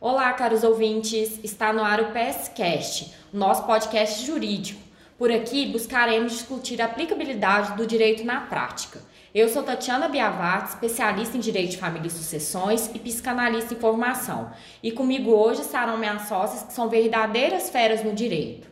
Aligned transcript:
Olá, 0.00 0.32
caros 0.32 0.62
ouvintes! 0.62 1.40
Está 1.42 1.72
no 1.72 1.82
ar 1.82 2.00
o 2.00 2.12
PSCast, 2.12 3.12
nosso 3.32 3.64
podcast 3.64 4.24
jurídico. 4.24 4.80
Por 5.18 5.28
aqui 5.28 5.66
buscaremos 5.66 6.30
discutir 6.30 6.80
a 6.80 6.84
aplicabilidade 6.84 7.76
do 7.76 7.84
direito 7.84 8.22
na 8.22 8.42
prática. 8.42 9.00
Eu 9.34 9.48
sou 9.48 9.64
Tatiana 9.64 10.08
Biavati, 10.08 10.68
especialista 10.68 11.36
em 11.36 11.40
Direito 11.40 11.72
de 11.72 11.78
Família 11.78 12.06
e 12.06 12.12
Sucessões 12.12 12.88
e 12.94 12.98
psicanalista 13.00 13.74
em 13.74 13.76
formação. 13.76 14.52
E 14.84 14.92
comigo 14.92 15.32
hoje 15.32 15.62
estarão 15.62 15.98
minhas 15.98 16.28
sócias 16.28 16.62
que 16.62 16.72
são 16.72 16.88
verdadeiras 16.88 17.68
feras 17.68 18.04
no 18.04 18.12
direito. 18.12 18.68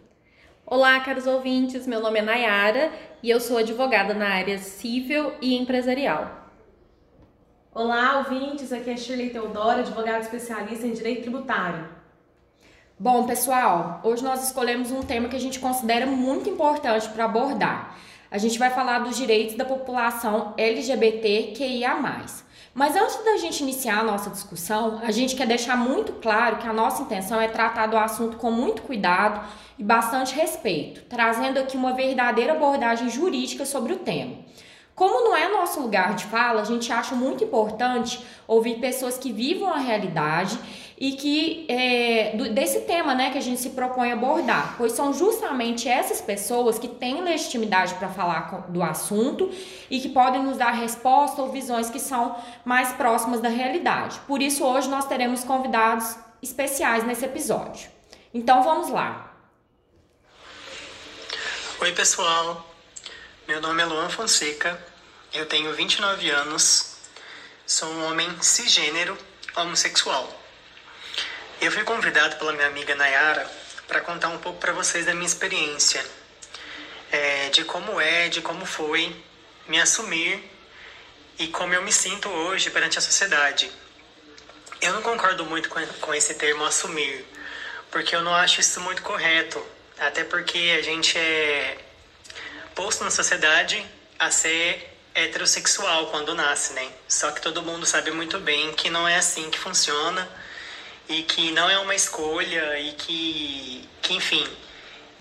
Olá, 0.65 1.01
caros 1.01 1.27
ouvintes, 1.27 1.89
meu 1.89 1.99
nome 2.01 2.21
é 2.21 2.23
Nayara 2.23 2.93
e 3.21 3.29
eu 3.29 3.41
sou 3.41 3.59
advogada 3.59 4.15
na 4.15 4.29
área 4.29 4.59
civil 4.59 5.33
e 5.43 5.57
empresarial. 5.57 6.46
Olá, 7.79 8.25
ouvintes, 8.27 8.73
aqui 8.73 8.89
é 8.89 8.97
Shirley 8.97 9.29
Teodoro, 9.29 9.81
advogada 9.81 10.21
especialista 10.21 10.87
em 10.87 10.95
direito 10.95 11.21
tributário. 11.21 11.87
Bom, 12.99 13.27
pessoal, 13.27 14.01
hoje 14.03 14.25
nós 14.25 14.43
escolhemos 14.43 14.91
um 14.91 15.03
tema 15.03 15.29
que 15.29 15.37
a 15.37 15.39
gente 15.39 15.59
considera 15.59 16.07
muito 16.07 16.49
importante 16.49 17.07
para 17.11 17.27
abordar. 17.27 17.95
A 18.31 18.39
gente 18.39 18.59
vai 18.59 18.71
falar 18.71 19.01
dos 19.01 19.15
direitos 19.15 19.57
da 19.57 19.65
população 19.67 20.55
LGBTQIA+. 20.57 22.25
Mas 22.73 22.97
antes 22.97 23.23
da 23.23 23.37
gente 23.37 23.63
iniciar 23.63 23.99
a 23.99 24.05
nossa 24.05 24.31
discussão, 24.31 24.99
a 25.03 25.11
gente 25.11 25.37
quer 25.37 25.47
deixar 25.47 25.77
muito 25.77 26.15
claro 26.15 26.57
que 26.57 26.67
a 26.67 26.73
nossa 26.73 27.03
intenção 27.03 27.39
é 27.39 27.47
tratar 27.47 27.89
do 27.89 27.99
assunto 27.99 28.39
com 28.39 28.51
muito 28.51 28.81
cuidado 28.81 29.47
e 29.79 29.85
bastante 29.85 30.35
respeito, 30.35 31.03
trazendo 31.11 31.59
aqui 31.59 31.77
uma 31.77 31.93
verdadeira 31.93 32.55
abordagem 32.55 33.11
jurídica 33.11 33.67
sobre 33.67 33.93
o 33.93 33.99
tema. 33.99 34.47
Como 34.97 35.25
não 35.25 35.37
é 35.37 35.47
nosso 35.49 35.79
lugar 35.79 36.15
de 36.15 36.25
fala, 36.25 36.63
a 36.63 36.65
gente 36.65 36.91
acha 36.91 37.15
muito 37.15 37.45
importante 37.45 38.25
ouvir 38.49 38.81
pessoas 38.81 39.19
que 39.19 39.31
vivam 39.31 39.71
a 39.71 39.77
realidade 39.77 40.59
e 40.97 41.13
que 41.13 41.67
é, 41.69 42.35
desse 42.55 42.81
tema 42.81 43.15
né, 43.15 43.31
que 43.31 43.37
a 43.37 43.43
gente 43.43 43.61
se 43.61 43.71
propõe 43.71 44.11
abordar, 44.11 44.75
pois 44.79 44.93
são 44.93 45.13
justamente 45.13 45.87
essas 45.87 46.23
pessoas 46.23 46.79
que 46.79 46.89
têm 46.89 47.23
legitimidade 47.23 47.93
para 47.97 48.09
falar 48.09 48.69
do 48.71 48.83
assunto 48.83 49.51
e 49.91 50.01
que 50.01 50.09
podem 50.09 50.43
nos 50.43 50.57
dar 50.57 50.71
resposta 50.71 51.43
ou 51.43 51.53
visões 51.53 51.91
que 51.91 52.01
são 52.01 52.35
mais 52.65 52.93
próximas 52.93 53.43
da 53.43 53.51
realidade. 53.51 54.19
Por 54.27 54.41
isso, 54.41 54.65
hoje 54.65 54.89
nós 54.89 55.05
teremos 55.05 55.45
convidados 55.45 56.17
especiais 56.43 57.05
nesse 57.05 57.27
episódio. 57.27 57.91
Então 58.33 58.63
vamos 58.63 58.89
lá. 58.89 59.31
Oi, 61.83 61.93
pessoal. 61.93 62.66
Meu 63.49 63.61
nome 63.61 63.81
é 63.81 63.87
Luan 63.87 64.09
Fonseca, 64.11 64.77
eu 65.33 65.47
tenho 65.47 65.73
29 65.73 66.29
anos, 66.31 66.97
sou 67.65 67.89
um 67.89 68.11
homem 68.11 68.29
cisgênero 68.43 69.17
homossexual. 69.55 70.29
Eu 71.61 71.71
fui 71.71 71.85
convidado 71.85 72.35
pela 72.39 72.53
minha 72.53 72.67
amiga 72.67 72.97
Nayara 72.97 73.49
para 73.87 74.01
contar 74.01 74.31
um 74.31 74.39
pouco 74.39 74.59
para 74.59 74.73
vocês 74.73 75.07
da 75.07 75.15
minha 75.15 75.29
experiência, 75.29 76.05
é, 77.13 77.49
de 77.51 77.63
como 77.63 78.01
é, 78.01 78.29
de 78.29 78.41
como 78.41 78.67
foi 78.67 79.15
me 79.69 79.81
assumir 79.81 80.43
e 81.39 81.47
como 81.47 81.73
eu 81.73 81.83
me 81.83 81.93
sinto 81.93 82.29
hoje 82.29 82.69
perante 82.71 82.99
a 82.99 83.01
sociedade. 83.01 83.71
Eu 84.81 84.93
não 84.93 85.03
concordo 85.03 85.45
muito 85.47 85.69
com, 85.69 85.87
com 86.01 86.13
esse 86.13 86.35
termo 86.35 86.65
assumir, 86.65 87.25
porque 87.93 88.17
eu 88.17 88.23
não 88.23 88.35
acho 88.35 88.61
isso 88.61 88.81
muito 88.81 89.03
correto, 89.03 89.65
até 90.01 90.25
porque 90.25 90.75
a 90.77 90.83
gente 90.83 91.17
é 91.17 91.79
posto 92.77 93.03
na 93.03 93.11
sociedade 93.11 93.85
a 94.19 94.31
ser 94.31 94.95
heterossexual 95.15 96.09
quando 96.09 96.35
nasce, 96.35 96.75
né? 96.75 96.87
Só 97.09 97.31
que 97.33 97.41
todo 97.41 97.63
mundo 97.63 97.87
sabe 97.87 98.11
muito 98.11 98.39
bem 98.39 98.73
que 98.75 98.91
não 98.91 99.09
é 99.09 99.17
assim 99.17 99.51
que 99.51 99.59
funciona 99.59 100.29
e 101.09 101.23
que 101.23 101.51
não 101.53 101.71
é 101.71 101.79
uma 101.79 101.95
escolha 101.95 102.79
e 102.79 102.93
que, 102.93 103.89
que 104.03 104.13
enfim, 104.13 104.47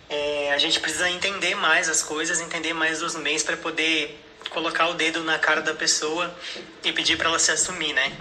é, 0.10 0.52
a 0.54 0.58
gente 0.58 0.82
precisa 0.82 1.10
entender 1.10 1.56
mais 1.56 1.88
as 1.88 2.04
coisas, 2.04 2.42
entender 2.42 2.74
mais 2.74 3.02
os 3.02 3.16
meios 3.16 3.42
para 3.42 3.56
poder 3.56 4.22
colocar 4.50 4.90
o 4.90 4.94
dedo 4.94 5.24
na 5.24 5.40
cara 5.40 5.62
da 5.62 5.74
pessoa 5.74 6.36
e 6.84 6.92
pedir 6.92 7.18
para 7.18 7.30
ela 7.30 7.40
se 7.40 7.52
assumir, 7.52 7.94
né? 7.94 8.18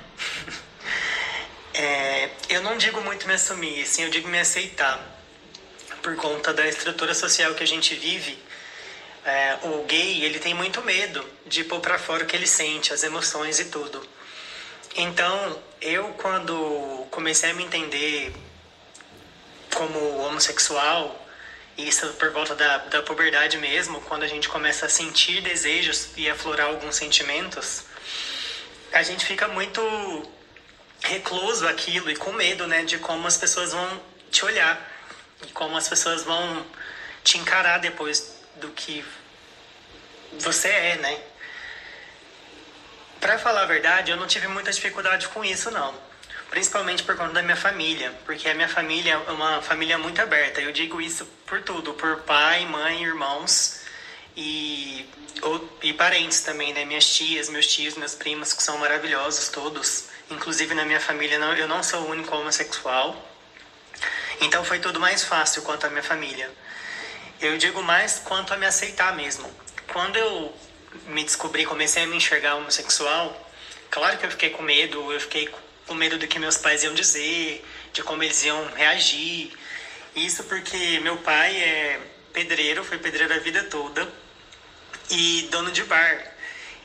é, 1.75 2.31
eu 2.51 2.63
não 2.63 2.79
digo 2.79 3.01
muito 3.01 3.27
me 3.27 3.35
assumir, 3.35 3.85
sim, 3.85 4.05
eu 4.05 4.11
digo 4.11 4.29
me 4.29 4.39
aceitar 4.39 5.13
por 6.01 6.15
conta 6.15 6.55
da 6.55 6.69
estrutura 6.69 7.15
social 7.15 7.53
que 7.55 7.65
a 7.65 7.67
gente 7.67 7.97
vive 7.97 8.44
é, 9.25 9.59
o 9.63 9.85
gay 9.85 10.23
ele 10.23 10.39
tem 10.39 10.53
muito 10.53 10.83
medo 10.83 11.25
de 11.47 11.65
pôr 11.65 11.81
para 11.81 11.99
fora 11.99 12.25
o 12.25 12.27
que 12.27 12.37
ele 12.37 12.47
sente, 12.47 12.93
as 12.93 13.03
emoções 13.03 13.59
e 13.59 13.67
tudo. 13.67 14.07
Então, 14.97 15.63
eu 15.81 16.09
quando 16.19 17.07
comecei 17.11 17.51
a 17.51 17.55
me 17.55 17.65
entender 17.65 18.35
como 19.75 20.19
homossexual, 20.19 21.21
isso 21.77 22.07
por 22.15 22.31
volta 22.31 22.55
da, 22.55 22.79
da 22.79 23.03
puberdade 23.03 23.57
mesmo, 23.59 24.01
quando 24.03 24.23
a 24.23 24.29
gente 24.29 24.49
começa 24.49 24.87
a 24.87 24.89
sentir 24.89 25.41
desejos 25.41 26.11
e 26.17 26.29
aflorar 26.31 26.69
alguns 26.69 26.95
sentimentos, 26.95 27.85
a 28.93 29.03
gente 29.03 29.25
fica 29.27 29.49
muito 29.49 29.81
recluso 31.03 31.67
aquilo 31.67 32.11
e 32.11 32.17
com 32.17 32.33
medo, 32.33 32.67
né, 32.67 32.85
de 32.85 32.99
como 32.99 33.27
as 33.27 33.37
pessoas 33.37 33.73
vão 33.73 34.01
te 34.31 34.45
olhar 34.45 34.91
e 35.47 35.51
como 35.53 35.77
as 35.77 35.89
pessoas 35.89 36.23
vão 36.23 36.65
te 37.25 37.39
encarar 37.39 37.79
depois 37.79 38.34
do 38.57 38.69
que 38.71 39.05
você 40.39 40.69
é, 40.69 40.97
né? 40.97 41.21
Para 43.21 43.39
falar 43.39 43.63
a 43.63 43.67
verdade, 43.67 44.11
eu 44.11 44.17
não 44.17 44.27
tive 44.27 44.47
muita 44.49 44.71
dificuldade 44.71 45.29
com 45.29 45.45
isso, 45.45 45.71
não. 45.71 45.95
Principalmente 46.51 47.03
por 47.03 47.17
conta 47.17 47.33
da 47.33 47.43
minha 47.43 47.57
família, 47.57 48.13
porque 48.25 48.49
a 48.49 48.55
minha 48.55 48.69
família 48.69 49.15
é 49.15 49.31
uma 49.31 49.63
família 49.63 49.99
muito 49.99 50.21
aberta. 50.21 50.61
Eu 50.61 50.73
digo 50.73 51.01
isso 51.01 51.25
por 51.47 51.63
tudo, 51.63 51.95
por 51.95 52.19
pai, 52.19 52.67
mãe, 52.67 53.03
irmãos 53.03 53.81
e, 54.37 55.09
e 55.83 55.93
parentes 55.95 56.41
também, 56.43 56.73
né? 56.73 56.85
Minhas 56.85 57.07
tias, 57.07 57.49
meus 57.49 57.67
tios, 57.67 57.97
meus 57.97 58.15
primos, 58.15 58.53
que 58.53 58.63
são 58.63 58.79
maravilhosos 58.79 59.49
todos. 59.49 60.09
Inclusive 60.31 60.75
na 60.75 60.85
minha 60.85 61.01
família, 61.01 61.37
eu 61.37 61.67
não 61.67 61.83
sou 61.83 62.03
o 62.03 62.11
único 62.11 62.35
homossexual. 62.37 63.17
Então 64.41 64.65
foi 64.65 64.79
tudo 64.81 65.01
mais 65.01 65.25
fácil 65.25 65.63
quanto 65.63 65.87
à 65.87 65.91
minha 65.91 66.03
família. 66.03 66.51
Eu 67.45 67.59
digo 67.59 67.83
mais 67.83 68.19
quanto 68.25 68.55
a 68.55 68.57
me 68.57 68.65
aceitar 68.65 69.15
mesmo. 69.15 69.47
Quando 69.93 70.17
eu 70.17 70.57
me 71.09 71.23
descobri, 71.23 71.67
comecei 71.67 72.03
a 72.03 72.07
me 72.07 72.17
enxergar 72.17 72.55
homossexual, 72.55 73.51
claro 73.91 74.17
que 74.17 74.25
eu 74.25 74.31
fiquei 74.31 74.49
com 74.49 74.63
medo, 74.63 75.13
eu 75.13 75.21
fiquei 75.21 75.53
com 75.87 75.93
medo 75.93 76.17
do 76.17 76.27
que 76.27 76.39
meus 76.39 76.57
pais 76.57 76.83
iam 76.83 76.95
dizer, 76.95 77.63
de 77.93 78.03
como 78.03 78.23
eles 78.23 78.43
iam 78.45 78.73
reagir. 78.73 79.53
Isso 80.17 80.43
porque 80.45 80.99
meu 81.01 81.19
pai 81.19 81.55
é 81.55 82.01
pedreiro, 82.33 82.83
foi 82.83 82.97
pedreiro 82.97 83.35
a 83.35 83.39
vida 83.39 83.63
toda 83.65 84.09
e 85.11 85.47
dono 85.51 85.71
de 85.71 85.85
bar. 85.85 86.25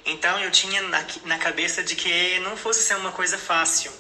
Então 0.06 0.42
eu 0.42 0.52
tinha 0.52 0.82
na, 0.82 1.06
na 1.24 1.38
cabeça 1.38 1.82
de 1.82 1.96
que 1.96 2.38
não 2.40 2.58
fosse 2.58 2.84
ser 2.84 2.98
uma 2.98 3.14
coisa 3.14 3.38
fácil. 3.38 3.94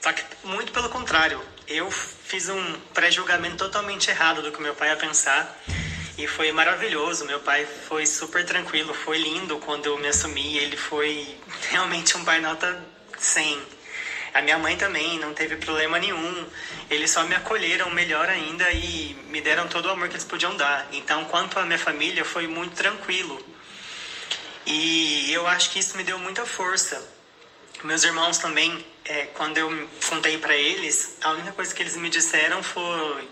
Só 0.00 0.12
que 0.12 0.24
muito 0.42 0.72
pelo 0.72 0.88
contrário, 0.88 1.40
eu 1.68 1.88
fiz 1.92 2.48
um 2.48 2.80
pré-julgamento 2.92 3.56
totalmente 3.56 4.10
errado 4.10 4.42
do 4.42 4.50
que 4.50 4.60
meu 4.60 4.74
pai 4.74 4.88
ia 4.88 4.96
pensar 4.96 5.62
e 6.18 6.26
foi 6.26 6.52
maravilhoso. 6.52 7.24
Meu 7.24 7.40
pai 7.40 7.66
foi 7.88 8.06
super 8.06 8.44
tranquilo, 8.44 8.92
foi 8.92 9.18
lindo 9.18 9.58
quando 9.58 9.86
eu 9.86 9.98
me 9.98 10.08
assumi. 10.08 10.58
Ele 10.58 10.76
foi 10.76 11.36
realmente 11.70 12.16
um 12.16 12.24
pai 12.24 12.40
nota 12.40 12.84
100. 13.18 13.60
A 14.34 14.40
minha 14.40 14.58
mãe 14.58 14.76
também 14.76 15.18
não 15.18 15.34
teve 15.34 15.56
problema 15.56 15.98
nenhum. 15.98 16.46
Eles 16.88 17.10
só 17.10 17.22
me 17.24 17.34
acolheram 17.34 17.90
melhor 17.90 18.28
ainda 18.28 18.70
e 18.72 19.14
me 19.28 19.40
deram 19.40 19.68
todo 19.68 19.86
o 19.86 19.90
amor 19.90 20.08
que 20.08 20.14
eles 20.14 20.24
podiam 20.24 20.56
dar. 20.56 20.88
Então, 20.92 21.24
quanto 21.26 21.58
à 21.58 21.64
minha 21.64 21.78
família, 21.78 22.24
foi 22.24 22.46
muito 22.46 22.74
tranquilo. 22.74 23.44
E 24.64 25.30
eu 25.32 25.46
acho 25.46 25.70
que 25.70 25.78
isso 25.78 25.96
me 25.96 26.04
deu 26.04 26.18
muita 26.18 26.46
força. 26.46 27.02
Meus 27.84 28.04
irmãos 28.04 28.38
também, 28.38 28.84
é, 29.04 29.26
quando 29.34 29.58
eu 29.58 29.88
contei 30.08 30.38
para 30.38 30.54
eles, 30.54 31.16
a 31.20 31.32
única 31.32 31.52
coisa 31.52 31.74
que 31.74 31.82
eles 31.82 31.96
me 31.96 32.08
disseram 32.08 32.62
foi 32.62 33.28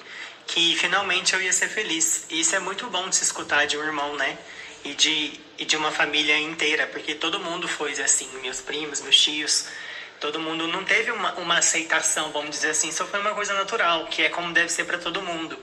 que 0.50 0.74
finalmente 0.76 1.32
eu 1.32 1.40
ia 1.40 1.52
ser 1.52 1.68
feliz. 1.68 2.24
E 2.28 2.40
isso 2.40 2.56
é 2.56 2.58
muito 2.58 2.88
bom 2.88 3.08
de 3.08 3.16
se 3.16 3.22
escutar 3.22 3.66
de 3.66 3.76
um 3.78 3.84
irmão, 3.84 4.16
né? 4.16 4.36
E 4.84 4.94
de, 4.94 5.40
e 5.58 5.64
de 5.64 5.76
uma 5.76 5.92
família 5.92 6.36
inteira, 6.38 6.88
porque 6.88 7.14
todo 7.14 7.38
mundo 7.38 7.68
foi 7.68 7.92
assim, 8.00 8.28
meus 8.42 8.60
primos, 8.60 9.00
meus 9.00 9.20
tios, 9.20 9.66
todo 10.18 10.40
mundo 10.40 10.66
não 10.66 10.82
teve 10.84 11.12
uma, 11.12 11.34
uma 11.34 11.58
aceitação, 11.58 12.32
vamos 12.32 12.50
dizer 12.50 12.70
assim, 12.70 12.90
só 12.90 13.06
foi 13.06 13.20
uma 13.20 13.32
coisa 13.32 13.54
natural, 13.54 14.06
que 14.06 14.22
é 14.22 14.28
como 14.28 14.52
deve 14.52 14.70
ser 14.70 14.84
para 14.84 14.98
todo 14.98 15.22
mundo. 15.22 15.56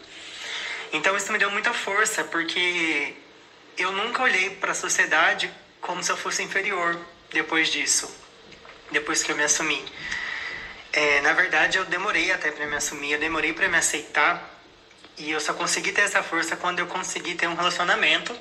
Então 0.94 1.18
isso 1.18 1.31
me 1.34 1.38
deu 1.38 1.51
muita 1.51 1.74
força, 1.74 2.24
porque 2.24 3.13
eu 3.78 3.92
nunca 3.92 4.24
olhei 4.24 4.51
para 4.51 4.72
a 4.72 4.75
sociedade 4.75 5.51
como 5.81 6.01
se 6.01 6.12
eu 6.12 6.18
fosse 6.18 6.44
inferior 6.44 6.98
depois 7.31 7.69
disso, 7.69 8.10
depois 8.92 9.22
que 9.22 9.31
eu 9.31 9.36
me 9.36 9.44
assumi. 9.44 9.84
É, 10.94 11.19
na 11.22 11.34
verdade, 11.34 11.78
eu 11.78 11.84
demorei 11.86 12.31
até 12.31 12.51
para 12.51 12.66
me 12.66 12.75
assumir, 12.75 13.12
eu 13.12 13.19
demorei 13.19 13.51
para 13.51 13.68
me 13.68 13.78
aceitar, 13.78 14.56
e 15.18 15.31
eu 15.31 15.40
só 15.40 15.54
consegui 15.54 15.92
ter 15.92 16.02
essa 16.02 16.22
força 16.22 16.56
quando 16.56 16.80
eu 16.80 16.88
consegui 16.88 17.36
ter 17.36 17.48
um 17.48 17.56
relacionamento. 17.56 18.36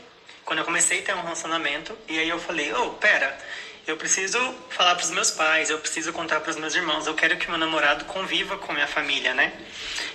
Quando 0.45 0.61
eu 0.61 0.65
comecei 0.65 1.01
a 1.01 1.03
ter 1.03 1.15
um 1.15 1.23
relacionamento. 1.23 1.97
E 2.07 2.19
aí 2.19 2.29
eu 2.29 2.39
falei, 2.39 2.73
oh, 2.73 2.91
pera, 2.91 3.37
eu 3.87 3.97
preciso 3.97 4.39
falar 4.69 4.95
para 4.95 5.05
os 5.05 5.11
meus 5.11 5.31
pais, 5.31 5.71
eu 5.71 5.79
preciso 5.79 6.13
contar 6.13 6.41
para 6.41 6.51
os 6.51 6.57
meus 6.57 6.75
irmãos, 6.75 7.07
eu 7.07 7.15
quero 7.15 7.37
que 7.37 7.49
meu 7.49 7.59
namorado 7.59 8.05
conviva 8.05 8.59
com 8.59 8.73
minha 8.73 8.87
família, 8.87 9.33
né? 9.33 9.53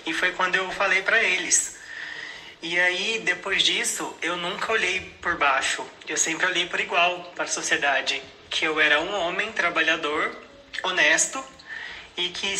E 0.05 0.13
foi 0.13 0.31
quando 0.33 0.55
eu 0.55 0.69
falei 0.71 1.01
para 1.01 1.21
eles. 1.23 1.79
E 2.61 2.79
aí, 2.79 3.21
depois 3.25 3.63
disso, 3.63 4.15
eu 4.21 4.37
nunca 4.37 4.71
olhei 4.71 5.01
por 5.21 5.35
baixo, 5.35 5.85
eu 6.07 6.15
sempre 6.15 6.45
olhei 6.45 6.67
por 6.67 6.79
igual 6.79 7.31
para 7.35 7.45
a 7.45 7.47
sociedade, 7.47 8.21
que 8.49 8.65
eu 8.65 8.79
era 8.79 9.01
um 9.01 9.13
homem 9.21 9.51
trabalhador, 9.51 10.35
honesto 10.83 11.43
e 12.15 12.29
que, 12.29 12.55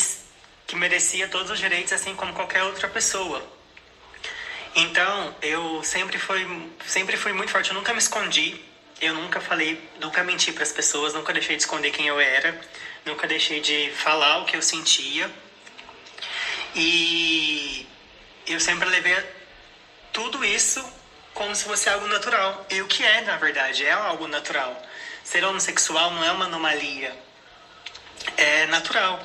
que 0.65 0.75
merecia 0.75 1.27
todos 1.27 1.51
os 1.51 1.59
direitos 1.59 1.94
assim 1.94 2.15
como 2.15 2.33
qualquer 2.33 2.63
outra 2.63 2.88
pessoa. 2.88 3.60
Então, 4.75 5.35
eu 5.41 5.83
sempre 5.83 6.18
fui, 6.18 6.71
sempre 6.85 7.18
fui 7.18 7.33
muito 7.33 7.51
forte, 7.51 7.69
eu 7.69 7.75
nunca 7.75 7.91
me 7.91 8.00
escondi, 8.00 8.63
eu 9.01 9.13
nunca 9.13 9.41
falei, 9.41 9.81
nunca 10.00 10.23
menti 10.23 10.53
para 10.53 10.63
as 10.63 10.71
pessoas, 10.71 11.13
nunca 11.13 11.33
deixei 11.33 11.57
de 11.57 11.63
esconder 11.63 11.91
quem 11.91 12.07
eu 12.07 12.19
era, 12.19 12.59
nunca 13.06 13.27
deixei 13.27 13.59
de 13.59 13.91
falar 13.91 14.38
o 14.39 14.45
que 14.45 14.56
eu 14.56 14.62
sentia. 14.62 15.29
E 16.73 17.85
eu 18.47 18.59
sempre 18.59 18.88
levei 18.88 19.18
tudo 20.13 20.44
isso 20.45 20.81
como 21.33 21.53
se 21.53 21.65
fosse 21.65 21.89
algo 21.89 22.07
natural. 22.07 22.65
E 22.69 22.81
o 22.81 22.88
que 22.88 23.03
é, 23.03 23.21
na 23.21 23.35
verdade, 23.38 23.85
é 23.85 23.91
algo 23.91 24.27
natural. 24.27 24.81
Ser 25.23 25.44
homossexual 25.44 26.12
não 26.12 26.23
é 26.23 26.31
uma 26.31 26.45
anomalia, 26.45 27.13
é 28.38 28.65
natural. 28.68 29.21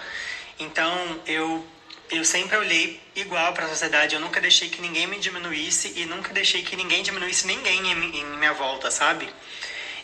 Então, 0.58 1.20
eu 1.26 1.64
eu 2.10 2.24
sempre 2.24 2.56
olhei 2.56 3.00
igual 3.14 3.52
para 3.52 3.66
a 3.66 3.68
sociedade, 3.68 4.14
eu 4.14 4.20
nunca 4.20 4.40
deixei 4.40 4.68
que 4.68 4.80
ninguém 4.80 5.06
me 5.06 5.18
diminuísse 5.18 5.92
e 5.96 6.04
nunca 6.06 6.32
deixei 6.32 6.62
que 6.62 6.76
ninguém 6.76 7.02
diminuísse 7.02 7.46
ninguém 7.46 7.90
em, 7.90 8.20
em 8.20 8.24
minha 8.36 8.52
volta, 8.52 8.90
sabe? 8.90 9.28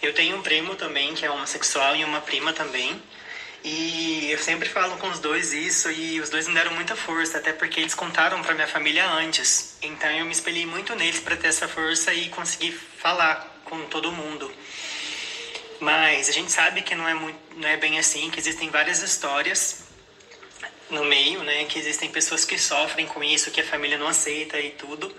Eu 0.00 0.12
tenho 0.12 0.36
um 0.36 0.42
primo 0.42 0.74
também 0.74 1.14
que 1.14 1.24
é 1.24 1.30
homossexual 1.30 1.94
e 1.94 2.04
uma 2.04 2.20
prima 2.20 2.52
também. 2.52 3.00
E 3.64 4.28
eu 4.32 4.38
sempre 4.38 4.68
falo 4.68 4.96
com 4.96 5.08
os 5.08 5.20
dois 5.20 5.52
isso 5.52 5.88
e 5.92 6.20
os 6.20 6.28
dois 6.28 6.48
me 6.48 6.54
deram 6.54 6.74
muita 6.74 6.96
força, 6.96 7.38
até 7.38 7.52
porque 7.52 7.78
eles 7.78 7.94
contaram 7.94 8.42
para 8.42 8.54
minha 8.54 8.66
família 8.66 9.08
antes. 9.08 9.76
Então 9.80 10.10
eu 10.10 10.24
me 10.24 10.32
espelhei 10.32 10.66
muito 10.66 10.96
neles 10.96 11.20
para 11.20 11.36
ter 11.36 11.46
essa 11.46 11.68
força 11.68 12.12
e 12.12 12.28
conseguir 12.30 12.72
falar 12.72 13.62
com 13.64 13.84
todo 13.84 14.10
mundo. 14.10 14.52
Mas 15.78 16.28
a 16.28 16.32
gente 16.32 16.50
sabe 16.50 16.82
que 16.82 16.96
não 16.96 17.08
é 17.08 17.14
muito, 17.14 17.38
não 17.56 17.68
é 17.68 17.76
bem 17.76 18.00
assim, 18.00 18.28
que 18.30 18.40
existem 18.40 18.70
várias 18.70 19.00
histórias 19.02 19.81
no 20.92 21.04
meio, 21.04 21.42
né? 21.42 21.64
Que 21.64 21.78
existem 21.78 22.10
pessoas 22.10 22.44
que 22.44 22.58
sofrem 22.58 23.06
com 23.06 23.24
isso, 23.24 23.50
que 23.50 23.60
a 23.60 23.64
família 23.64 23.98
não 23.98 24.06
aceita 24.06 24.60
e 24.60 24.70
tudo. 24.70 25.12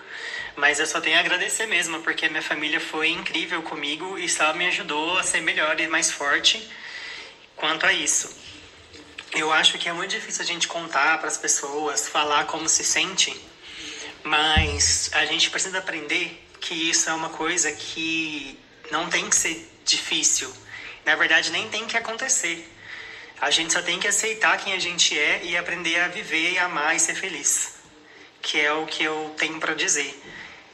Mas 0.55 0.79
eu 0.79 0.85
só 0.85 1.01
tenho 1.01 1.17
a 1.17 1.19
agradecer 1.19 1.65
mesmo, 1.65 1.99
porque 2.01 2.27
a 2.27 2.29
minha 2.29 2.41
família 2.41 2.79
foi 2.79 3.09
incrível 3.09 3.61
comigo 3.63 4.17
e 4.17 4.29
só 4.29 4.53
me 4.53 4.67
ajudou 4.67 5.17
a 5.17 5.23
ser 5.23 5.41
melhor 5.41 5.79
e 5.79 5.87
mais 5.87 6.11
forte 6.11 6.65
quanto 7.55 7.85
a 7.85 7.91
isso. 7.91 8.41
Eu 9.35 9.51
acho 9.51 9.79
que 9.79 9.89
é 9.89 9.93
muito 9.93 10.11
difícil 10.11 10.43
a 10.43 10.45
gente 10.45 10.67
contar 10.67 11.17
para 11.17 11.27
as 11.27 11.37
pessoas, 11.37 12.07
falar 12.07 12.45
como 12.45 12.69
se 12.69 12.83
sente, 12.83 13.35
mas 14.23 15.09
a 15.13 15.25
gente 15.25 15.49
precisa 15.49 15.79
aprender 15.79 16.39
que 16.61 16.75
isso 16.91 17.09
é 17.09 17.13
uma 17.13 17.29
coisa 17.29 17.71
que 17.71 18.59
não 18.91 19.09
tem 19.09 19.27
que 19.27 19.35
ser 19.35 19.69
difícil. 19.83 20.53
Na 21.03 21.15
verdade, 21.15 21.51
nem 21.51 21.67
tem 21.67 21.87
que 21.87 21.97
acontecer. 21.97 22.69
A 23.39 23.49
gente 23.51 23.73
só 23.73 23.81
tem 23.81 23.99
que 23.99 24.07
aceitar 24.07 24.57
quem 24.57 24.73
a 24.73 24.79
gente 24.79 25.17
é 25.17 25.43
e 25.43 25.57
aprender 25.57 25.99
a 25.99 26.07
viver, 26.07 26.57
amar 26.59 26.95
e 26.95 26.99
ser 26.99 27.15
feliz. 27.15 27.75
Que 28.41 28.59
é 28.59 28.71
o 28.73 28.85
que 28.85 29.03
eu 29.03 29.33
tenho 29.37 29.59
para 29.59 29.73
dizer. 29.73 30.21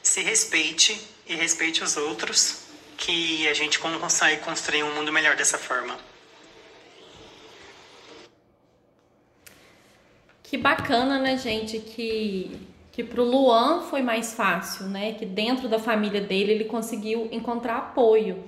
Se 0.01 0.21
respeite 0.21 0.99
e 1.27 1.35
respeite 1.35 1.83
os 1.83 1.97
outros, 1.97 2.63
que 2.97 3.47
a 3.47 3.53
gente 3.53 3.79
consegue 3.79 4.41
construir 4.41 4.83
um 4.83 4.93
mundo 4.93 5.11
melhor 5.11 5.35
dessa 5.35 5.57
forma. 5.57 5.97
Que 10.43 10.57
bacana, 10.57 11.19
né, 11.19 11.37
gente, 11.37 11.79
que 11.79 12.69
que 12.99 13.03
pro 13.05 13.23
Luan 13.23 13.83
foi 13.83 14.01
mais 14.01 14.33
fácil, 14.33 14.87
né? 14.87 15.13
Que 15.13 15.25
dentro 15.25 15.69
da 15.69 15.79
família 15.79 16.19
dele 16.19 16.51
ele 16.51 16.65
conseguiu 16.65 17.29
encontrar 17.31 17.77
apoio. 17.77 18.43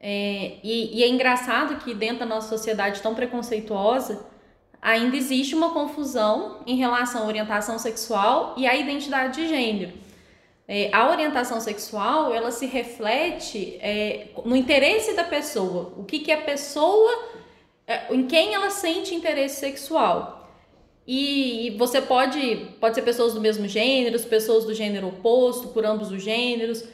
É, 0.00 0.58
e, 0.62 0.98
e, 0.98 1.02
é 1.02 1.08
engraçado 1.08 1.82
que 1.82 1.92
dentro 1.92 2.20
da 2.20 2.26
nossa 2.26 2.48
sociedade 2.48 3.02
tão 3.02 3.14
preconceituosa, 3.14 4.24
ainda 4.80 5.16
existe 5.16 5.54
uma 5.54 5.70
confusão 5.70 6.60
em 6.66 6.76
relação 6.76 7.24
à 7.24 7.26
orientação 7.26 7.78
sexual 7.78 8.54
e 8.56 8.66
à 8.66 8.76
identidade 8.76 9.42
de 9.42 9.48
gênero. 9.48 9.92
É, 10.68 10.90
a 10.92 11.10
orientação 11.10 11.60
sexual, 11.60 12.32
ela 12.32 12.50
se 12.50 12.66
reflete 12.66 13.76
é, 13.80 14.28
no 14.44 14.54
interesse 14.54 15.14
da 15.14 15.24
pessoa. 15.24 15.94
O 15.96 16.04
que, 16.04 16.20
que 16.20 16.30
a 16.30 16.42
pessoa, 16.42 17.10
é, 17.86 18.14
em 18.14 18.26
quem 18.26 18.54
ela 18.54 18.70
sente 18.70 19.14
interesse 19.14 19.60
sexual. 19.60 20.36
E 21.06 21.74
você 21.78 22.02
pode, 22.02 22.68
pode 22.78 22.94
ser 22.94 23.02
pessoas 23.02 23.32
do 23.32 23.40
mesmo 23.40 23.66
gênero, 23.66 24.20
pessoas 24.24 24.66
do 24.66 24.74
gênero 24.74 25.08
oposto, 25.08 25.68
por 25.68 25.86
ambos 25.86 26.12
os 26.12 26.22
gêneros 26.22 26.84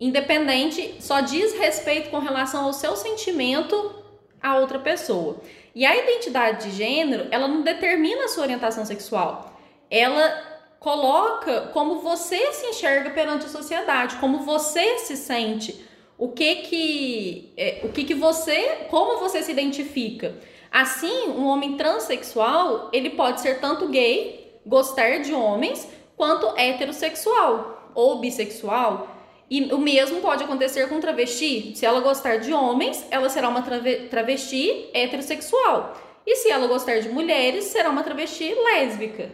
independente, 0.00 0.96
só 1.00 1.20
diz 1.20 1.52
respeito 1.58 2.10
com 2.10 2.18
relação 2.18 2.64
ao 2.64 2.72
seu 2.72 2.96
sentimento 2.96 3.94
a 4.40 4.56
outra 4.58 4.78
pessoa. 4.78 5.40
E 5.74 5.84
a 5.84 5.96
identidade 5.96 6.68
de 6.68 6.76
gênero, 6.76 7.26
ela 7.30 7.48
não 7.48 7.62
determina 7.62 8.24
a 8.24 8.28
sua 8.28 8.44
orientação 8.44 8.84
sexual. 8.84 9.58
Ela 9.90 10.48
coloca 10.78 11.70
como 11.72 12.00
você 12.00 12.52
se 12.52 12.66
enxerga 12.66 13.10
perante 13.10 13.46
a 13.46 13.48
sociedade, 13.48 14.16
como 14.16 14.40
você 14.40 14.98
se 14.98 15.16
sente, 15.16 15.84
o 16.16 16.28
que 16.28 16.56
que, 16.56 17.52
é, 17.56 17.80
o 17.84 17.88
que 17.88 18.04
que 18.04 18.14
você, 18.14 18.86
como 18.90 19.18
você 19.18 19.42
se 19.42 19.50
identifica. 19.50 20.34
Assim, 20.70 21.28
um 21.28 21.46
homem 21.46 21.76
transexual, 21.76 22.90
ele 22.92 23.10
pode 23.10 23.40
ser 23.40 23.60
tanto 23.60 23.88
gay, 23.88 24.60
gostar 24.66 25.20
de 25.20 25.32
homens, 25.32 25.88
quanto 26.16 26.46
heterossexual 26.58 27.90
ou 27.94 28.18
bissexual, 28.20 29.17
e 29.50 29.72
o 29.72 29.78
mesmo 29.78 30.20
pode 30.20 30.44
acontecer 30.44 30.88
com 30.88 31.00
travesti. 31.00 31.72
Se 31.74 31.86
ela 31.86 32.00
gostar 32.00 32.36
de 32.36 32.52
homens, 32.52 33.04
ela 33.10 33.28
será 33.28 33.48
uma 33.48 33.62
travesti 33.62 34.90
heterossexual. 34.92 35.96
E 36.26 36.36
se 36.36 36.50
ela 36.50 36.66
gostar 36.66 36.98
de 36.98 37.08
mulheres, 37.08 37.64
será 37.64 37.88
uma 37.88 38.02
travesti 38.02 38.54
lésbica. 38.54 39.30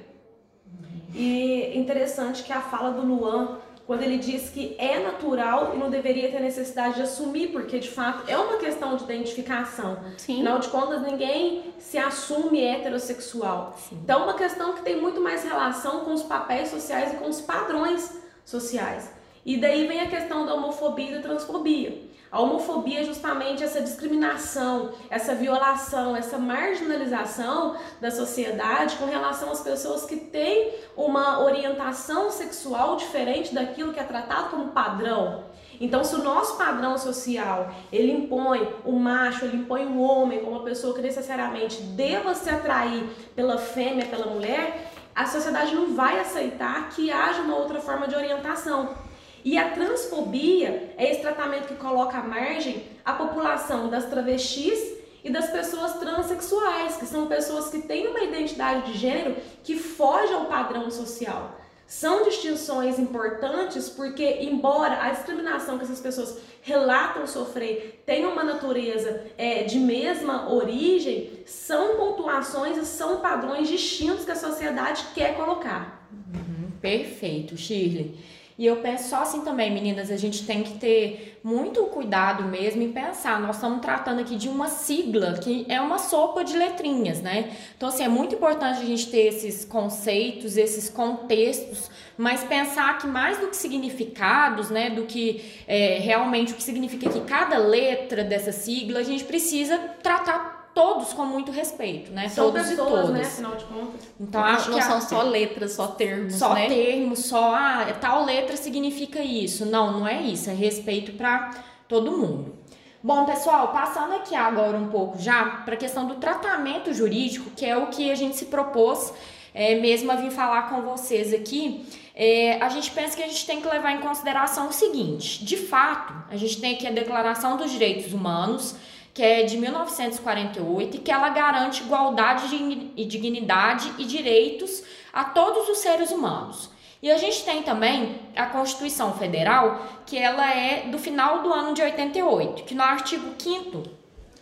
E 1.13 1.77
interessante 1.77 2.45
que 2.45 2.53
a 2.53 2.61
fala 2.61 2.93
do 2.93 3.03
Luan, 3.03 3.59
quando 3.87 4.03
ele 4.03 4.17
diz 4.17 4.51
que 4.51 4.77
é 4.79 5.01
natural 5.01 5.73
e 5.75 5.79
não 5.79 5.91
deveria 5.91 6.31
ter 6.31 6.41
necessidade 6.41 6.95
de 6.95 7.03
assumir, 7.03 7.49
porque 7.49 7.81
de 7.81 7.91
fato 7.91 8.31
é 8.31 8.37
uma 8.37 8.57
questão 8.57 8.97
de 8.97 9.03
identificação. 9.05 9.99
Sim. 10.17 10.35
Afinal 10.35 10.59
de 10.61 10.69
contas, 10.69 11.03
ninguém 11.03 11.75
se 11.79 11.99
assume 11.99 12.63
heterossexual. 12.65 13.77
Sim. 13.77 13.99
Então, 14.03 14.21
é 14.21 14.25
uma 14.25 14.35
questão 14.35 14.75
que 14.75 14.83
tem 14.83 15.01
muito 15.01 15.21
mais 15.21 15.43
relação 15.43 16.05
com 16.05 16.13
os 16.13 16.23
papéis 16.23 16.69
sociais 16.69 17.13
e 17.13 17.17
com 17.17 17.29
os 17.29 17.41
padrões 17.41 18.21
sociais. 18.45 19.11
E 19.45 19.57
daí 19.59 19.87
vem 19.87 20.01
a 20.01 20.09
questão 20.09 20.47
da 20.47 20.55
homofobia 20.55 21.11
e 21.11 21.15
da 21.15 21.21
transfobia. 21.21 22.15
A 22.35 22.41
homofobia 22.41 23.03
é 23.03 23.05
justamente 23.05 23.63
essa 23.63 23.81
discriminação, 23.81 24.93
essa 25.09 25.37
violação, 25.37 26.17
essa 26.17 26.37
marginalização 26.37 27.77
da 28.01 28.11
sociedade 28.11 28.97
com 28.97 29.05
relação 29.05 29.53
às 29.53 29.61
pessoas 29.61 30.05
que 30.05 30.17
têm 30.17 30.73
uma 30.97 31.45
orientação 31.45 32.33
sexual 32.33 32.97
diferente 32.97 33.55
daquilo 33.55 33.93
que 33.93 34.01
é 34.01 34.03
tratado 34.03 34.49
como 34.49 34.73
padrão. 34.73 35.45
Então, 35.81 36.03
se 36.03 36.17
o 36.17 36.25
nosso 36.25 36.57
padrão 36.57 36.99
social 36.99 37.71
ele 37.93 38.11
impõe 38.11 38.69
o 38.85 38.93
macho, 38.93 39.45
ele 39.45 39.59
impõe 39.59 39.87
o 39.87 40.01
homem 40.01 40.41
como 40.41 40.57
uma 40.57 40.65
pessoa 40.65 40.93
que 40.93 41.03
necessariamente 41.03 41.83
deva 41.83 42.35
se 42.35 42.51
atrair 42.51 43.05
pela 43.37 43.59
fêmea, 43.59 44.07
pela 44.07 44.27
mulher, 44.27 44.91
a 45.15 45.27
sociedade 45.27 45.73
não 45.73 45.95
vai 45.95 46.19
aceitar 46.19 46.89
que 46.89 47.13
haja 47.13 47.43
uma 47.43 47.55
outra 47.55 47.81
forma 47.81 48.09
de 48.09 48.17
orientação. 48.17 49.04
E 49.45 49.59
a 49.59 49.71
transfobia 49.71 50.95
é 50.97 51.11
esse 51.11 51.21
tratamento 51.21 51.69
que 51.69 51.75
coloca 51.75 52.17
à 52.17 52.23
margem 52.23 52.83
a 53.05 53.13
população 53.13 53.91
das 53.91 54.07
travestis 54.07 54.95
e 55.23 55.31
das 55.31 55.51
pessoas 55.51 55.93
transexuais, 55.95 56.97
que 56.97 57.05
são 57.05 57.27
pessoas 57.27 57.69
que 57.69 57.83
têm 57.83 58.09
uma 58.09 58.23
identidade 58.23 58.93
de 58.93 58.99
gênero 58.99 59.37
que 59.63 59.77
foge 59.77 60.33
ao 60.33 60.47
padrão 60.47 60.91
social. 60.91 61.61
São 61.87 62.25
distinções 62.25 62.99
importantes 62.99 63.91
porque, 63.91 64.39
embora 64.41 65.03
a 65.03 65.11
discriminação 65.11 65.77
que 65.77 65.85
essas 65.85 66.01
pessoas 66.01 66.39
relatam 66.63 67.27
sofrer 67.27 68.03
tenha 68.07 68.27
uma 68.27 68.43
natureza 68.43 69.27
é, 69.37 69.65
de 69.65 69.79
mesma 69.79 70.51
origem, 70.51 71.45
são 71.45 71.97
pontuações 71.97 72.79
e 72.79 72.87
são 72.87 73.21
padrões 73.21 73.69
distintos 73.69 74.25
que 74.25 74.31
a 74.31 74.37
sociedade 74.37 75.05
quer 75.15 75.37
colocar. 75.37 76.09
Uhum, 76.11 76.71
perfeito, 76.81 77.55
Shirley. 77.55 78.19
E 78.57 78.65
eu 78.65 78.77
penso 78.77 79.09
só 79.09 79.23
assim 79.23 79.41
também, 79.41 79.73
meninas, 79.73 80.13
a 80.13 80.17
gente 80.17 80.47
tem 80.47 80.63
que 80.63 80.79
ter 80.79 81.41
muito 81.43 81.83
cuidado 81.87 82.45
mesmo 82.45 82.83
em 82.83 82.93
pensar. 82.93 83.41
Nós 83.41 83.57
estamos 83.57 83.81
tratando 83.81 84.21
aqui 84.21 84.37
de 84.37 84.49
uma 84.49 84.69
sigla 84.69 85.35
que 85.35 85.67
é 85.69 85.81
uma 85.81 85.99
sopa 85.99 86.45
de 86.45 86.57
letrinhas, 86.57 87.21
né? 87.21 87.53
Então, 87.77 87.89
assim, 87.89 88.05
é 88.05 88.09
muito 88.09 88.37
importante 88.37 88.81
a 88.81 88.85
gente 88.85 89.11
ter 89.11 89.27
esses 89.27 89.65
conceitos, 89.65 90.57
esses 90.57 90.89
contextos, 90.89 91.91
mas 92.17 92.45
pensar 92.45 92.97
que 92.99 93.09
mais 93.09 93.39
do 93.39 93.49
que 93.49 93.57
significados, 93.57 94.71
né, 94.71 94.89
do 94.89 95.03
que 95.03 95.45
é, 95.67 95.99
realmente 95.99 96.53
o 96.53 96.57
que 96.57 96.63
significa 96.63 97.11
que 97.11 97.23
cada 97.23 97.59
letra 97.59 98.23
dessa 98.23 98.53
sigla, 98.53 99.01
a 99.01 99.03
gente 99.03 99.25
precisa 99.25 99.77
tratar 100.01 100.54
todos 100.75 101.13
com 101.13 101.25
muito 101.25 101.53
respeito, 101.53 102.11
né? 102.11 102.29
São 102.29 102.47
todos 102.51 102.69
pessoas, 102.69 102.89
e 102.89 102.93
todas. 102.93 103.11
né? 103.11 103.23
Afinal 103.23 103.57
de 103.57 103.65
contas. 103.65 104.09
Então 104.21 104.41
não, 104.41 104.49
acho 104.49 104.71
não 104.71 104.79
que 104.79 104.85
são 104.85 104.97
a... 104.97 105.01
só 105.01 105.23
letras, 105.23 105.73
só 105.73 105.87
termos, 105.87 106.35
só 106.35 106.55
né? 106.55 106.67
termos, 106.67 107.21
só 107.21 107.55
ah, 107.55 107.87
tal 108.01 108.25
letra 108.25 108.57
significa 108.57 109.21
isso. 109.21 109.65
Não, 109.65 109.93
não 109.93 110.09
é 110.09 110.21
isso. 110.21 110.51
É 110.51 110.55
respeito 110.55 111.13
para 111.13 111.51
todo 111.89 112.11
mundo. 112.11 112.57
Bom, 113.03 113.25
pessoal, 113.27 113.69
passando 113.69 114.15
aqui 114.15 114.35
agora 114.35 114.77
um 114.79 114.89
pouco 114.89 115.19
já 115.19 115.45
para 115.65 115.75
a 115.75 115.77
questão 115.77 116.07
do 116.07 116.15
tratamento 116.15 116.93
jurídico, 116.93 117.51
que 117.51 117.67
é 117.67 117.77
o 117.77 117.89
que 117.89 118.11
a 118.11 118.15
gente 118.15 118.35
se 118.35 118.47
propôs 118.47 119.13
é, 119.53 119.77
mesmo 119.77 120.11
a 120.11 120.17
vir 120.17 120.31
falar 120.31 120.71
com 120.71 120.83
vocês 120.83 121.33
aqui. 121.33 121.87
É, 122.15 122.63
a 122.63 122.69
gente 122.69 122.91
pensa 122.91 123.17
que 123.17 123.23
a 123.23 123.27
gente 123.27 123.45
tem 123.45 123.61
que 123.61 123.69
levar 123.69 123.93
em 123.93 124.01
consideração 124.01 124.69
o 124.69 124.73
seguinte: 124.73 125.45
de 125.45 125.57
fato, 125.57 126.15
a 126.31 126.37
gente 126.37 126.61
tem 126.61 126.75
aqui 126.75 126.87
a 126.87 126.91
Declaração 126.91 127.57
dos 127.57 127.71
Direitos 127.71 128.13
Humanos 128.13 128.75
que 129.15 129.23
é 129.23 129.45
de 129.45 129.57
1948 129.57 130.97
e 130.97 131.01
que 131.01 131.11
ela 131.11 131.29
garante 131.29 131.85
igualdade 131.85 132.55
e 132.97 133.05
dignidade 133.05 133.93
e 133.97 134.05
direitos 134.05 134.83
a 135.13 135.23
todos 135.25 135.69
os 135.69 135.79
seres 135.79 136.11
humanos. 136.11 136.69
E 137.01 137.11
a 137.11 137.17
gente 137.17 137.45
tem 137.45 137.63
também 137.63 138.19
a 138.35 138.47
Constituição 138.47 139.13
Federal, 139.13 139.87
que 140.05 140.19
ela 140.19 140.51
é 140.51 140.89
do 140.89 140.99
final 140.99 141.43
do 141.43 141.53
ano 141.53 141.75
de 141.75 141.83
88, 141.83 142.65
que 142.65 142.75
no 142.75 142.83
artigo 142.83 143.35
5 143.39 143.83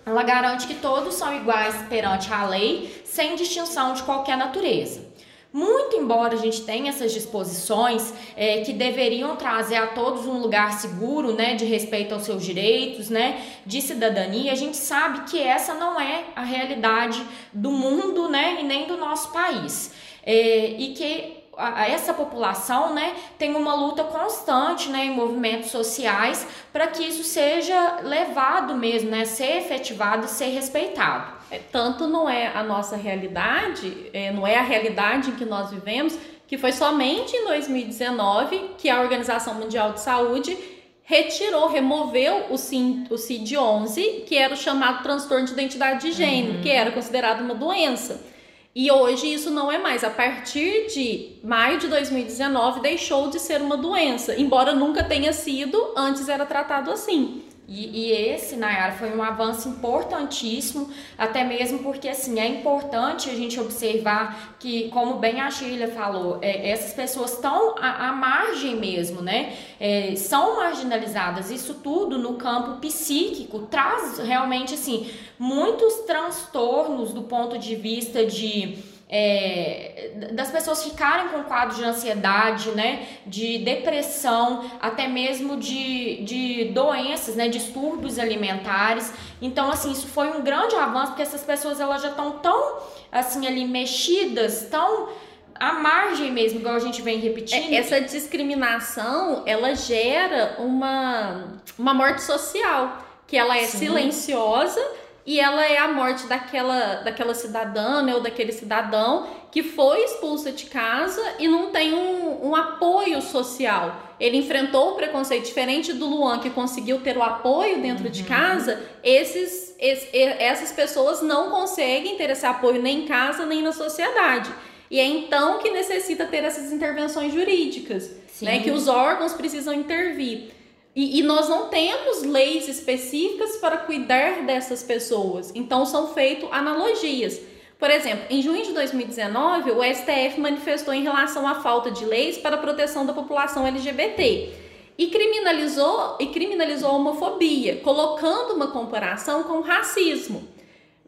ela 0.07 0.23
garante 0.23 0.67
que 0.67 0.75
todos 0.77 1.15
são 1.15 1.37
iguais 1.37 1.77
perante 1.89 2.33
a 2.33 2.45
lei, 2.45 3.03
sem 3.05 3.37
distinção 3.37 3.93
de 3.93 4.03
qualquer 4.03 4.37
natureza. 4.37 5.12
Muito 5.53 5.97
embora 5.97 6.35
a 6.35 6.39
gente 6.39 6.63
tenha 6.63 6.89
essas 6.89 7.13
disposições 7.13 8.15
é, 8.35 8.63
que 8.63 8.73
deveriam 8.73 9.37
trazer 9.37 9.77
a 9.77 9.89
todos 9.89 10.27
um 10.27 10.39
lugar 10.39 10.73
seguro, 10.73 11.35
né, 11.35 11.55
de 11.55 11.67
respeito 11.67 12.15
aos 12.15 12.23
seus 12.23 12.43
direitos, 12.43 13.11
né, 13.11 13.45
de 13.67 13.83
cidadania, 13.83 14.53
a 14.53 14.57
gente 14.57 14.79
sabe 14.79 15.31
que 15.31 15.39
essa 15.39 15.75
não 15.75 16.01
é 16.01 16.25
a 16.35 16.43
realidade 16.43 17.23
do 17.53 17.71
mundo, 17.71 18.31
né, 18.31 18.59
e 18.61 18.65
nem 18.65 18.87
do 18.87 18.97
nosso 18.97 19.31
país. 19.31 19.93
É, 20.25 20.69
e 20.79 20.95
que 20.95 21.42
a, 21.57 21.89
essa 21.89 22.15
população 22.15 22.95
né, 22.95 23.15
tem 23.39 23.55
uma 23.55 23.75
luta 23.75 24.05
constante 24.05 24.89
né, 24.89 25.07
em 25.07 25.11
movimentos 25.11 25.71
sociais 25.71 26.47
para 26.73 26.87
que 26.87 27.03
isso 27.03 27.23
seja 27.23 28.01
levado 28.03 28.75
mesmo, 28.75 29.11
né, 29.11 29.25
ser 29.25 29.59
efetivado, 29.59 30.27
ser 30.27 30.47
respeitado. 30.47 31.33
É, 31.51 31.59
tanto 31.71 32.07
não 32.07 32.29
é 32.29 32.49
a 32.49 32.63
nossa 32.63 32.97
realidade, 32.97 34.11
é, 34.13 34.33
não 34.33 34.47
é 34.47 34.57
a 34.57 34.63
realidade 34.63 35.31
em 35.31 35.35
que 35.35 35.45
nós 35.45 35.71
vivemos, 35.71 36.17
que 36.49 36.57
foi 36.57 36.73
somente 36.73 37.37
em 37.37 37.45
2019 37.47 38.75
que 38.79 38.89
a 38.89 39.01
Organização 39.01 39.55
Mundial 39.55 39.93
de 39.93 40.01
Saúde 40.01 40.57
retirou, 41.05 41.69
removeu 41.69 42.47
o 42.51 42.55
CID-11, 42.55 44.25
que 44.25 44.37
era 44.39 44.55
o 44.55 44.57
chamado 44.57 45.03
transtorno 45.03 45.45
de 45.45 45.53
identidade 45.53 46.09
de 46.09 46.13
gênero, 46.13 46.55
uhum. 46.55 46.63
que 46.63 46.71
era 46.71 46.91
considerado 46.91 47.41
uma 47.43 47.55
doença. 47.55 48.32
E 48.75 48.91
hoje 48.91 49.33
isso 49.33 49.51
não 49.51 49.71
é 49.71 49.79
mais. 49.79 50.03
A 50.03 50.11
partir 50.11 50.87
de 50.87 51.37
maio 51.45 51.79
de 51.79 51.89
2019 51.89 52.81
deixou 52.81 53.29
de 53.29 53.39
ser 53.39 53.61
uma 53.61 53.77
doença, 53.77 54.35
embora 54.35 54.75
nunca 54.75 55.05
tenha 55.05 55.33
sido, 55.33 55.93
antes 55.97 56.29
era 56.29 56.47
tratado 56.47 56.91
assim. 56.91 57.43
E, 57.75 58.11
e, 58.11 58.13
esse, 58.13 58.55
Nayara, 58.55 58.93
foi 58.93 59.17
um 59.17 59.23
avanço 59.23 59.67
importantíssimo, 59.67 60.91
até 61.17 61.43
mesmo 61.43 61.79
porque, 61.79 62.07
assim, 62.07 62.39
é 62.39 62.47
importante 62.47 63.31
a 63.31 63.35
gente 63.35 63.59
observar 63.59 64.57
que, 64.59 64.91
como 64.91 65.15
bem 65.15 65.41
a 65.41 65.51
Sheila 65.51 65.89
falou, 65.89 66.39
é, 66.43 66.69
essas 66.69 66.93
pessoas 66.93 67.33
estão 67.33 67.75
à, 67.79 68.09
à, 68.09 68.13
margem 68.13 68.77
mesmo, 68.77 69.23
né? 69.23 69.55
É, 69.81 70.15
são 70.17 70.57
marginalizadas. 70.57 71.51
Isso 71.51 71.73
tudo 71.83 72.19
no 72.19 72.35
campo 72.35 72.79
psíquico 72.79 73.61
traz 73.61 74.19
realmente, 74.19 74.75
assim, 74.75 75.11
muitos 75.39 75.95
transtornos 76.01 77.15
do 77.15 77.23
ponto 77.23 77.59
de 77.59 77.75
vista 77.75 78.27
de 78.27 78.92
é, 79.15 80.11
das 80.33 80.51
pessoas 80.51 80.83
ficarem 80.83 81.29
com 81.29 81.45
quadros 81.45 81.77
de 81.77 81.85
ansiedade, 81.85 82.71
né, 82.71 83.07
de 83.27 83.59
depressão, 83.59 84.65
até 84.81 85.07
mesmo 85.07 85.59
de, 85.59 86.25
de 86.25 86.65
doenças, 86.73 87.37
né, 87.37 87.47
distúrbios 87.47 88.19
alimentares. 88.19 89.13
Então, 89.43 89.71
assim, 89.71 89.93
isso 89.93 90.07
foi 90.07 90.31
um 90.31 90.41
grande 90.41 90.75
avanço, 90.77 91.09
porque 91.09 91.23
essas 91.23 91.43
pessoas 91.43 91.79
elas 91.79 92.01
já 92.01 92.09
estão 92.09 92.39
tão, 92.39 92.79
assim, 93.13 93.47
ali 93.47 93.67
mexidas, 93.67 94.67
tão 94.71 95.11
à 95.57 95.75
margem 95.75 96.33
mesmo, 96.33 96.61
igual 96.61 96.77
a 96.77 96.81
gente 96.81 97.03
vem 97.03 97.19
repetindo. 97.19 97.71
É, 97.71 97.77
essa 97.77 98.01
discriminação, 98.01 99.43
ela 99.45 99.75
gera 99.75 100.57
uma, 100.59 101.53
uma 101.79 101.93
morte 101.93 102.23
social, 102.23 102.97
que 103.27 103.37
ela 103.37 103.59
é 103.59 103.67
Sim. 103.67 103.79
silenciosa, 103.79 104.81
e 105.25 105.39
ela 105.39 105.65
é 105.65 105.79
a 105.79 105.89
morte 105.89 106.27
daquela, 106.27 106.97
daquela 106.97 107.35
cidadã 107.35 108.03
né, 108.03 108.15
ou 108.15 108.21
daquele 108.21 108.53
cidadão 108.53 109.29
que 109.53 109.63
foi 109.63 110.03
expulsa 110.05 110.51
de 110.51 110.67
casa 110.67 111.21
e 111.39 111.47
não 111.47 111.71
tem 111.71 111.95
um, 111.95 112.49
um 112.49 112.57
apoio 112.57 113.21
social. 113.23 114.15
Ele 114.19 114.39
enfrentou 114.39 114.93
o 114.93 114.95
preconceito 114.95 115.45
diferente 115.45 115.93
do 115.93 116.07
Luan, 116.07 116.41
que 116.41 116.51
conseguiu 116.51 117.01
ter 117.01 117.17
o 117.17 117.23
apoio 117.23 117.81
dentro 117.81 118.07
uhum. 118.07 118.11
de 118.11 118.25
casa. 118.25 118.83
Esses, 119.05 119.77
esses, 119.79 120.09
essas 120.13 120.73
pessoas 120.73 121.23
não 121.23 121.51
conseguem 121.51 122.17
ter 122.17 122.31
esse 122.31 122.47
apoio 122.47 122.81
nem 122.81 123.05
em 123.05 123.07
casa 123.07 123.47
nem 123.47 123.63
na 123.63 123.73
sociedade. 123.73 124.51
E 124.91 124.99
é 124.99 125.07
então 125.07 125.59
que 125.59 125.71
necessita 125.71 126.27
ter 126.27 126.45
essas 126.45 126.73
intervenções 126.73 127.33
jurídicas, 127.33 128.11
né, 128.41 128.59
que 128.61 128.71
os 128.71 128.89
órgãos 128.89 129.33
precisam 129.33 129.73
intervir. 129.73 130.51
E, 130.95 131.21
e, 131.21 131.23
nós 131.23 131.49
não 131.49 131.69
temos 131.69 132.23
leis 132.23 132.69
específicas 132.69 133.57
para 133.57 133.79
cuidar 133.79 134.45
dessas 134.45 134.83
pessoas, 134.83 135.51
então 135.55 135.87
são 135.87 136.13
feitas 136.13 136.51
analogias. 136.53 137.41
Por 137.79 137.91
exemplo, 137.91 138.27
em 138.29 138.43
junho 138.43 138.63
de 138.63 138.73
2019, 138.73 139.71
o 139.73 139.83
STF 139.83 140.39
manifestou 140.39 140.93
em 140.93 141.03
relação 141.03 141.49
à 141.49 141.57
falta 141.57 141.91
de 141.91 142.05
leis 142.05 142.37
para 142.37 142.57
a 142.57 142.59
proteção 142.59 143.07
da 143.07 143.13
população 143.13 143.67
LGBT 143.67 144.53
e 144.99 145.07
criminalizou, 145.09 146.17
e 146.21 146.27
criminalizou 146.27 146.91
a 146.91 146.93
homofobia, 146.93 147.77
colocando 147.79 148.55
uma 148.55 148.69
comparação 148.69 149.43
com 149.45 149.55
o 149.55 149.63
racismo, 149.63 150.47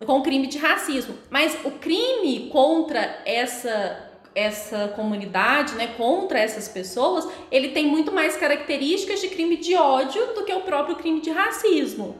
com 0.05 0.19
o 0.19 0.23
crime 0.23 0.47
de 0.47 0.59
racismo. 0.59 1.15
Mas 1.31 1.57
o 1.65 1.71
crime 1.73 2.49
contra 2.51 3.23
essa 3.25 4.14
essa 4.35 4.89
comunidade, 4.89 5.75
né, 5.75 5.95
contra 5.97 6.39
essas 6.39 6.69
pessoas, 6.69 7.29
ele 7.51 7.69
tem 7.69 7.87
muito 7.87 8.13
mais 8.13 8.37
características 8.37 9.21
de 9.21 9.29
crime 9.29 9.57
de 9.57 9.75
ódio 9.75 10.35
do 10.35 10.45
que 10.45 10.53
o 10.53 10.63
próprio 10.63 10.97
crime 10.97 11.21
de 11.21 11.31
racismo. 11.31 12.17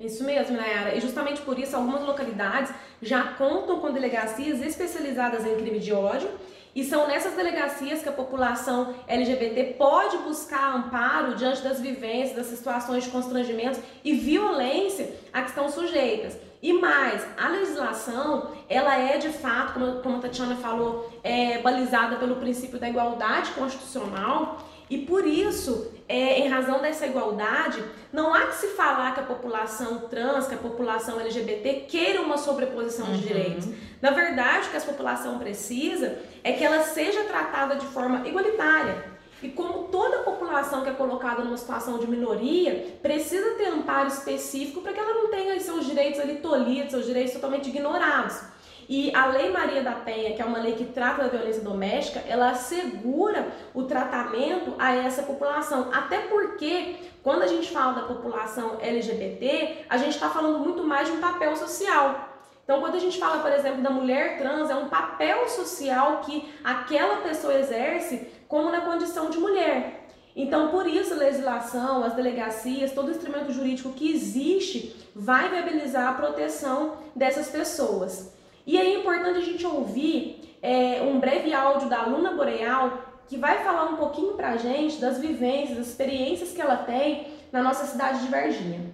Isso 0.00 0.24
mesmo, 0.24 0.56
Nayara. 0.56 0.96
E 0.96 1.00
justamente 1.00 1.40
por 1.42 1.58
isso, 1.58 1.76
algumas 1.76 2.02
localidades 2.04 2.72
já 3.00 3.22
contam 3.34 3.78
com 3.78 3.92
delegacias 3.92 4.60
especializadas 4.60 5.46
em 5.46 5.54
crime 5.56 5.78
de 5.78 5.92
ódio. 5.92 6.28
E 6.74 6.82
são 6.82 7.06
nessas 7.06 7.34
delegacias 7.34 8.02
que 8.02 8.08
a 8.08 8.12
população 8.12 8.94
LGBT 9.06 9.74
pode 9.76 10.16
buscar 10.18 10.74
amparo 10.74 11.34
diante 11.34 11.60
das 11.60 11.78
vivências, 11.80 12.34
das 12.34 12.46
situações 12.46 13.04
de 13.04 13.10
constrangimento 13.10 13.78
e 14.02 14.14
violência 14.14 15.14
a 15.32 15.42
que 15.42 15.50
estão 15.50 15.68
sujeitas. 15.68 16.36
E 16.62 16.72
mais, 16.72 17.26
a 17.36 17.48
legislação, 17.48 18.52
ela 18.68 18.96
é 18.96 19.18
de 19.18 19.30
fato, 19.30 19.74
como, 19.74 20.00
como 20.00 20.16
a 20.18 20.20
Tatiana 20.20 20.54
falou, 20.54 21.12
é, 21.24 21.58
balizada 21.58 22.16
pelo 22.16 22.36
princípio 22.36 22.78
da 22.78 22.88
igualdade 22.88 23.50
constitucional 23.50 24.58
e 24.92 24.98
por 24.98 25.26
isso, 25.26 25.90
é, 26.06 26.40
em 26.40 26.48
razão 26.48 26.82
dessa 26.82 27.06
igualdade, 27.06 27.82
não 28.12 28.34
há 28.34 28.46
que 28.48 28.56
se 28.56 28.66
falar 28.68 29.14
que 29.14 29.20
a 29.20 29.22
população 29.22 30.00
trans, 30.00 30.46
que 30.46 30.54
a 30.54 30.58
população 30.58 31.18
LGBT 31.18 31.86
queira 31.88 32.20
uma 32.20 32.36
sobreposição 32.36 33.06
uhum. 33.06 33.12
de 33.14 33.26
direitos. 33.26 33.68
Na 34.02 34.10
verdade, 34.10 34.68
o 34.68 34.70
que 34.70 34.76
a 34.76 34.80
população 34.82 35.38
precisa 35.38 36.18
é 36.44 36.52
que 36.52 36.62
ela 36.62 36.82
seja 36.82 37.24
tratada 37.24 37.76
de 37.76 37.86
forma 37.86 38.28
igualitária. 38.28 39.02
E 39.42 39.48
como 39.50 39.88
toda 39.88 40.18
população 40.18 40.82
que 40.82 40.90
é 40.90 40.92
colocada 40.92 41.42
numa 41.42 41.56
situação 41.56 41.98
de 41.98 42.06
minoria 42.06 42.96
precisa 43.02 43.54
ter 43.56 43.66
amparo 43.66 44.08
específico 44.08 44.80
para 44.80 44.92
que 44.92 45.00
ela 45.00 45.14
não 45.14 45.30
tenha 45.30 45.58
seus 45.58 45.86
direitos 45.86 46.20
ali 46.20 46.36
tolhidos, 46.36 46.92
seus 46.92 47.06
direitos 47.06 47.32
totalmente 47.32 47.68
ignorados. 47.68 48.40
E 48.88 49.14
a 49.14 49.26
Lei 49.26 49.50
Maria 49.50 49.82
da 49.82 49.92
Penha, 49.92 50.34
que 50.34 50.42
é 50.42 50.44
uma 50.44 50.58
lei 50.58 50.74
que 50.74 50.84
trata 50.84 51.22
da 51.22 51.28
violência 51.28 51.62
doméstica, 51.62 52.22
ela 52.28 52.50
assegura 52.50 53.48
o 53.72 53.84
tratamento 53.84 54.74
a 54.78 54.94
essa 54.94 55.22
população. 55.22 55.88
Até 55.92 56.18
porque, 56.18 56.96
quando 57.22 57.42
a 57.42 57.46
gente 57.46 57.70
fala 57.70 57.92
da 57.92 58.02
população 58.02 58.78
LGBT, 58.80 59.86
a 59.88 59.96
gente 59.96 60.14
está 60.14 60.28
falando 60.28 60.58
muito 60.58 60.84
mais 60.84 61.08
de 61.08 61.14
um 61.14 61.20
papel 61.20 61.56
social. 61.56 62.31
Então, 62.64 62.80
quando 62.80 62.94
a 62.94 63.00
gente 63.00 63.18
fala, 63.18 63.42
por 63.42 63.52
exemplo, 63.52 63.82
da 63.82 63.90
mulher 63.90 64.38
trans, 64.38 64.70
é 64.70 64.74
um 64.74 64.88
papel 64.88 65.48
social 65.48 66.20
que 66.20 66.48
aquela 66.62 67.16
pessoa 67.16 67.54
exerce 67.54 68.28
como 68.46 68.70
na 68.70 68.82
condição 68.82 69.30
de 69.30 69.38
mulher. 69.38 70.08
Então, 70.34 70.68
por 70.68 70.86
isso, 70.86 71.12
a 71.12 71.16
legislação, 71.16 72.02
as 72.04 72.14
delegacias, 72.14 72.92
todo 72.92 73.10
instrumento 73.10 73.52
jurídico 73.52 73.92
que 73.92 74.12
existe 74.12 74.96
vai 75.14 75.48
viabilizar 75.48 76.08
a 76.08 76.14
proteção 76.14 76.96
dessas 77.14 77.48
pessoas. 77.48 78.32
E 78.66 78.78
é 78.78 78.94
importante 78.94 79.38
a 79.38 79.42
gente 79.42 79.66
ouvir 79.66 80.56
é, 80.62 81.02
um 81.02 81.18
breve 81.18 81.52
áudio 81.52 81.88
da 81.88 82.06
Luna 82.06 82.32
Boreal, 82.32 82.98
que 83.26 83.36
vai 83.36 83.62
falar 83.62 83.86
um 83.86 83.96
pouquinho 83.96 84.34
pra 84.34 84.56
gente 84.56 85.00
das 85.00 85.18
vivências, 85.18 85.76
das 85.76 85.88
experiências 85.88 86.52
que 86.52 86.60
ela 86.60 86.76
tem 86.76 87.26
na 87.50 87.62
nossa 87.62 87.86
cidade 87.86 88.20
de 88.20 88.28
Varginha. 88.28 88.91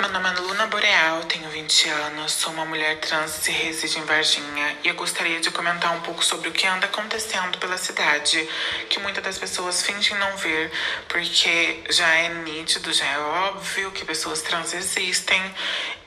Meu 0.00 0.08
nome 0.08 0.28
é 0.28 0.32
Luna 0.40 0.66
Boreal, 0.66 1.22
tenho 1.24 1.48
20 1.48 1.88
anos, 1.88 2.32
sou 2.32 2.52
uma 2.52 2.64
mulher 2.64 2.98
trans 2.98 3.46
e 3.46 3.52
resido 3.52 4.00
em 4.00 4.04
Varginha 4.04 4.76
e 4.82 4.88
eu 4.88 4.94
gostaria 4.94 5.38
de 5.38 5.52
comentar 5.52 5.92
um 5.92 6.00
pouco 6.00 6.24
sobre 6.24 6.48
o 6.48 6.52
que 6.52 6.66
anda 6.66 6.86
acontecendo 6.86 7.56
pela 7.58 7.78
cidade, 7.78 8.48
que 8.90 8.98
muitas 8.98 9.22
das 9.22 9.38
pessoas 9.38 9.82
fingem 9.82 10.18
não 10.18 10.36
ver, 10.36 10.72
porque 11.08 11.84
já 11.90 12.08
é 12.08 12.28
nítido, 12.28 12.92
já 12.92 13.06
é 13.06 13.18
óbvio 13.18 13.92
que 13.92 14.04
pessoas 14.04 14.42
trans 14.42 14.74
existem 14.74 15.40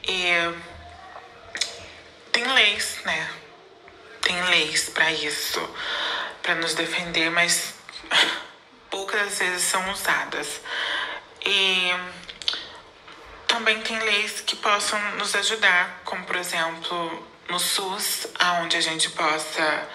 e 0.03 0.33
tem 2.33 2.45
leis, 2.45 2.99
né? 3.05 3.29
Tem 4.19 4.43
leis 4.49 4.89
para 4.89 5.09
isso, 5.13 5.61
para 6.43 6.55
nos 6.55 6.73
defender, 6.73 7.31
mas 7.31 7.73
poucas 8.91 9.39
vezes 9.39 9.61
são 9.63 9.89
usadas. 9.91 10.59
E 11.45 11.91
também 13.47 13.79
tem 13.81 13.99
leis 13.99 14.41
que 14.41 14.55
possam 14.55 14.99
nos 15.17 15.33
ajudar, 15.35 16.01
como 16.03 16.23
por 16.25 16.35
exemplo 16.35 17.27
no 17.49 17.59
SUS, 17.59 18.27
aonde 18.37 18.77
a 18.77 18.81
gente 18.81 19.09
possa 19.11 19.87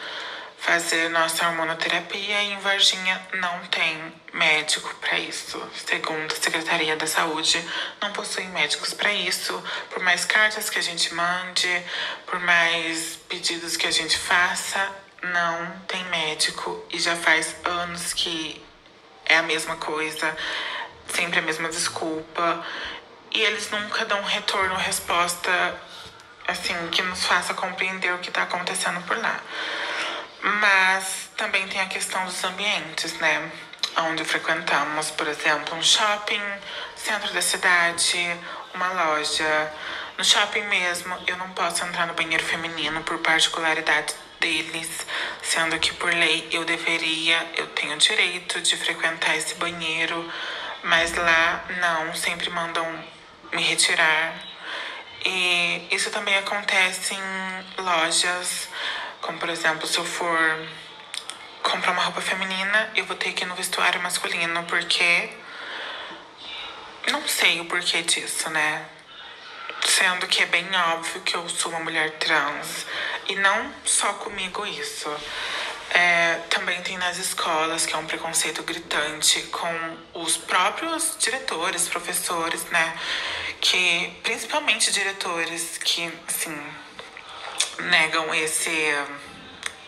fazer 0.63 1.11
nossa 1.11 1.47
hormonoterapia 1.47 2.43
e 2.43 2.53
em 2.53 2.59
Varginha 2.61 3.21
não 3.35 3.59
tem 3.67 4.15
médico 4.33 4.95
para 5.01 5.19
isso. 5.19 5.61
Segundo 5.75 6.33
a 6.33 6.37
Secretaria 6.37 6.97
da 6.97 7.07
Saúde, 7.07 7.63
não 8.01 8.13
possui 8.13 8.45
médicos 8.45 8.95
para 8.95 9.13
isso. 9.13 9.61
Por 9.91 10.01
mais 10.03 10.25
cartas 10.25 10.71
que 10.71 10.79
a 10.79 10.83
gente 10.83 11.13
mande, 11.15 11.69
por 12.27 12.39
mais 12.41 13.19
pedidos 13.29 13.77
que 13.77 13.89
a 13.89 13.91
gente 13.91 14.17
faça, 14.17 14.89
não 15.21 15.79
tem 15.89 16.05
médico 16.05 16.85
e 16.91 16.99
já 16.99 17.17
faz 17.17 17.57
anos 17.65 18.13
que 18.13 18.65
é 19.25 19.37
a 19.39 19.43
mesma 19.43 19.77
coisa, 19.77 20.37
sempre 21.09 21.41
a 21.41 21.43
mesma 21.43 21.69
desculpa 21.69 22.65
e 23.35 23.41
eles 23.41 23.71
nunca 23.71 24.05
dão 24.05 24.23
retorno, 24.23 24.75
resposta 24.77 25.51
assim 26.47 26.75
que 26.91 27.03
nos 27.03 27.25
faça 27.25 27.55
compreender 27.55 28.12
o 28.12 28.19
que 28.19 28.29
está 28.29 28.43
acontecendo 28.43 29.01
por 29.07 29.17
lá. 29.17 29.41
Mas 30.43 31.31
também 31.37 31.67
tem 31.69 31.81
a 31.81 31.87
questão 31.87 32.25
dos 32.25 32.43
ambientes, 32.45 33.15
né? 33.15 33.51
Onde 33.97 34.25
frequentamos, 34.25 35.11
por 35.11 35.29
exemplo, 35.29 35.77
um 35.77 35.83
shopping, 35.83 36.43
centro 36.97 37.33
da 37.33 37.43
cidade, 37.43 38.37
uma 38.75 38.89
loja. 38.93 39.73
No 40.19 40.25
shopping 40.25 40.62
mesmo, 40.62 41.17
eu 41.27 41.37
não 41.37 41.51
posso 41.51 41.85
entrar 41.85 42.07
no 42.07 42.15
banheiro 42.15 42.45
feminino 42.45 43.03
por 43.03 43.19
particularidade 43.19 44.15
deles, 44.41 45.07
sendo 45.41 45.79
que 45.79 45.95
por 45.95 46.12
lei 46.12 46.49
eu 46.51 46.65
deveria, 46.65 47.47
eu 47.57 47.67
tenho 47.69 47.97
direito 47.97 48.61
de 48.61 48.77
frequentar 48.77 49.37
esse 49.37 49.55
banheiro, 49.55 50.29
mas 50.83 51.15
lá 51.15 51.65
não, 51.81 52.15
sempre 52.15 52.51
mandam 52.51 52.85
me 53.53 53.63
retirar. 53.63 54.35
E 55.25 55.89
isso 55.91 56.11
também 56.11 56.37
acontece 56.37 57.15
em 57.15 57.83
lojas, 57.83 58.69
como 59.21 59.39
por 59.39 59.49
exemplo, 59.49 59.87
se 59.87 59.99
eu 59.99 60.05
for 60.05 60.69
comprar 61.63 61.93
uma 61.93 62.03
roupa 62.03 62.21
feminina, 62.21 62.91
eu 62.97 63.05
vou 63.05 63.17
ter 63.17 63.33
que 63.33 63.45
ir 63.45 63.47
no 63.47 63.55
vestuário 63.55 64.03
masculino, 64.03 64.65
porque 64.65 65.31
não 67.11 67.27
sei 67.27 67.61
o 67.61 67.65
porquê 67.67 68.03
disso, 68.03 68.51
né? 68.51 68.85
Sendo 69.85 70.27
que 70.27 70.43
é 70.43 70.47
bem 70.47 70.67
óbvio 70.93 71.21
que 71.23 71.35
eu 71.37 71.49
sou 71.49 71.71
uma 71.71 71.81
mulher 71.81 72.13
trans. 72.19 72.87
E 73.29 73.35
não 73.37 73.73
só 73.85 74.13
comigo 74.15 74.67
isso. 74.67 75.11
É, 75.91 76.41
também 76.49 76.81
tem 76.83 76.97
nas 76.97 77.19
escolas, 77.19 77.85
que 77.85 77.95
é 77.95 77.99
um 77.99 78.07
preconceito 78.07 78.63
gritante 78.63 79.43
com 79.43 79.99
os 80.15 80.37
próprios 80.37 81.17
diretores, 81.19 81.89
professores, 81.89 82.65
né? 82.71 82.99
Que, 83.62 84.12
principalmente 84.23 84.92
diretores 84.92 85.78
que, 85.78 86.12
assim, 86.28 86.54
negam 87.78 88.35
esse 88.35 88.71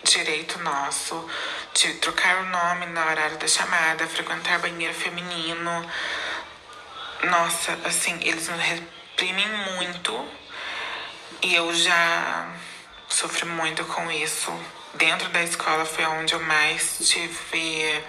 direito 0.04 0.58
nosso 0.60 1.28
de 1.74 1.94
trocar 1.94 2.36
o 2.38 2.46
nome 2.46 2.86
no 2.86 3.00
horário 3.00 3.36
da 3.36 3.46
chamada, 3.46 4.06
frequentar 4.06 4.60
banheiro 4.60 4.94
feminino. 4.94 5.90
Nossa, 7.24 7.78
assim, 7.84 8.18
eles 8.22 8.48
nos 8.48 8.60
reprimem 8.60 9.48
muito 9.76 10.28
e 11.42 11.54
eu 11.54 11.74
já 11.74 12.48
sofri 13.08 13.44
muito 13.44 13.84
com 13.84 14.10
isso 14.10 14.52
dentro 14.94 15.28
da 15.30 15.42
escola 15.42 15.84
foi 15.84 16.04
onde 16.06 16.34
eu 16.34 16.40
mais 16.40 16.98
tive 17.00 18.04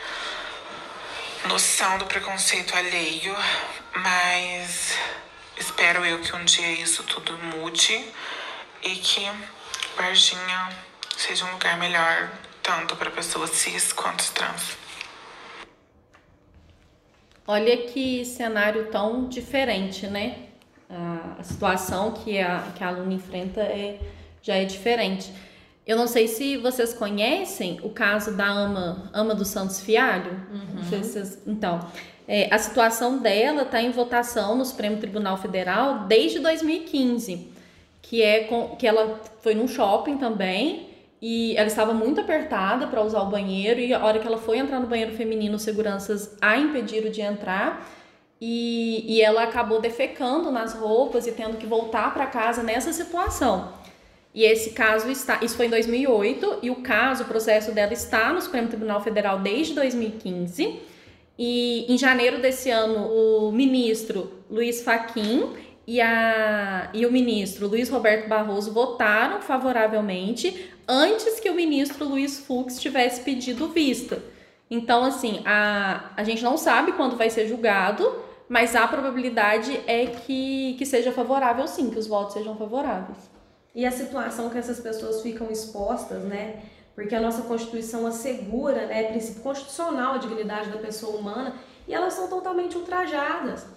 noção 1.45 1.97
do 1.97 2.05
preconceito 2.05 2.75
alheio, 2.75 3.35
mas 3.95 4.97
espero 5.57 6.05
eu 6.05 6.19
que 6.19 6.35
um 6.35 6.45
dia 6.45 6.71
isso 6.81 7.03
tudo 7.03 7.37
mude 7.37 8.03
e 8.83 8.89
que 8.95 9.21
Varginha 9.95 10.69
seja 11.17 11.45
um 11.45 11.51
lugar 11.51 11.77
melhor 11.77 12.31
tanto 12.61 12.95
para 12.95 13.11
pessoas 13.11 13.51
cis 13.51 13.93
quanto 13.93 14.31
trans. 14.33 14.77
Olha 17.47 17.77
que 17.77 18.25
cenário 18.25 18.89
tão 18.89 19.29
diferente, 19.29 20.07
né? 20.07 20.47
A, 20.89 21.43
situação 21.43 22.11
que 22.11 22.39
a, 22.39 22.71
que 22.75 22.83
a 22.83 22.87
aluna 22.87 23.13
enfrenta 23.13 23.61
é, 23.61 23.99
já 24.41 24.55
é 24.55 24.65
diferente. 24.65 25.31
Eu 25.85 25.95
não 25.95 26.07
sei 26.07 26.27
se 26.27 26.57
vocês 26.57 26.93
conhecem 26.93 27.79
o 27.83 27.91
caso 27.91 28.35
da 28.35 28.47
Ama, 28.47 29.11
Ama 29.13 29.35
dos 29.35 29.49
Santos 29.49 29.79
Fialho. 29.79 30.31
Uhum. 30.51 30.81
Vocês, 30.83 31.39
então, 31.45 31.87
é, 32.27 32.47
a 32.53 32.57
situação 32.57 33.19
dela 33.19 33.63
está 33.63 33.81
em 33.81 33.91
votação 33.91 34.55
no 34.55 34.65
Supremo 34.65 34.97
Tribunal 34.97 35.37
Federal 35.37 35.99
desde 36.07 36.39
2015, 36.39 37.51
que 38.01 38.21
é 38.21 38.45
com, 38.45 38.75
que 38.75 38.87
ela 38.87 39.21
foi 39.41 39.53
num 39.53 39.67
shopping 39.67 40.17
também 40.17 40.89
e 41.21 41.55
ela 41.55 41.67
estava 41.67 41.93
muito 41.93 42.21
apertada 42.21 42.87
para 42.87 43.01
usar 43.01 43.21
o 43.21 43.27
banheiro 43.27 43.79
e 43.79 43.93
a 43.93 44.03
hora 44.03 44.19
que 44.19 44.27
ela 44.27 44.37
foi 44.37 44.57
entrar 44.57 44.79
no 44.79 44.87
banheiro 44.87 45.15
feminino, 45.15 45.57
seguranças 45.57 46.35
a 46.41 46.57
impediram 46.57 47.09
de 47.09 47.21
entrar. 47.21 47.89
E, 48.39 49.05
e 49.07 49.21
ela 49.21 49.43
acabou 49.43 49.79
defecando 49.79 50.51
nas 50.51 50.73
roupas 50.73 51.25
e 51.25 51.31
tendo 51.31 51.57
que 51.57 51.65
voltar 51.65 52.13
para 52.13 52.25
casa 52.25 52.61
nessa 52.61 52.91
situação. 52.91 53.73
E 54.33 54.43
esse 54.43 54.71
caso 54.71 55.09
está, 55.09 55.39
isso 55.41 55.55
foi 55.55 55.67
em 55.67 55.69
2008, 55.69 56.59
e 56.61 56.69
o 56.69 56.75
caso, 56.75 57.23
o 57.23 57.25
processo 57.25 57.71
dela 57.71 57.93
está 57.93 58.33
no 58.33 58.41
Supremo 58.41 58.67
Tribunal 58.67 59.01
Federal 59.01 59.39
desde 59.39 59.73
2015. 59.73 60.81
E 61.37 61.91
em 61.91 61.97
janeiro 61.97 62.41
desse 62.41 62.69
ano, 62.69 63.07
o 63.07 63.51
ministro 63.51 64.31
Luiz 64.49 64.81
Faquim 64.81 65.53
e, 65.85 65.99
a, 65.99 66.89
e 66.93 67.05
o 67.05 67.11
ministro 67.11 67.67
Luiz 67.67 67.89
Roberto 67.89 68.27
Barroso 68.29 68.71
votaram 68.71 69.41
favoravelmente 69.41 70.71
antes 70.87 71.39
que 71.39 71.49
o 71.49 71.53
ministro 71.53 72.07
Luiz 72.07 72.39
Fux 72.39 72.79
tivesse 72.79 73.21
pedido 73.21 73.67
vista. 73.67 74.21
Então, 74.71 75.03
assim, 75.03 75.41
a, 75.45 76.11
a 76.15 76.23
gente 76.23 76.43
não 76.43 76.57
sabe 76.57 76.93
quando 76.93 77.17
vai 77.17 77.29
ser 77.29 77.47
julgado, 77.47 78.15
mas 78.47 78.75
a 78.75 78.87
probabilidade 78.87 79.79
é 79.85 80.05
que, 80.05 80.75
que 80.77 80.85
seja 80.85 81.11
favorável 81.11 81.67
sim, 81.67 81.89
que 81.89 81.99
os 81.99 82.07
votos 82.07 82.33
sejam 82.33 82.55
favoráveis 82.55 83.35
e 83.75 83.85
a 83.85 83.91
situação 83.91 84.49
que 84.49 84.57
essas 84.57 84.79
pessoas 84.79 85.21
ficam 85.21 85.51
expostas, 85.51 86.23
né? 86.23 86.63
Porque 86.95 87.13
a 87.13 87.19
nossa 87.19 87.41
Constituição 87.41 88.07
assegura, 88.07 88.85
né, 88.87 89.03
princípio 89.09 89.43
constitucional 89.43 90.15
a 90.15 90.17
dignidade 90.17 90.69
da 90.69 90.77
pessoa 90.77 91.17
humana 91.17 91.55
e 91.85 91.93
elas 91.93 92.13
são 92.13 92.29
totalmente 92.29 92.77
ultrajadas. 92.77 93.67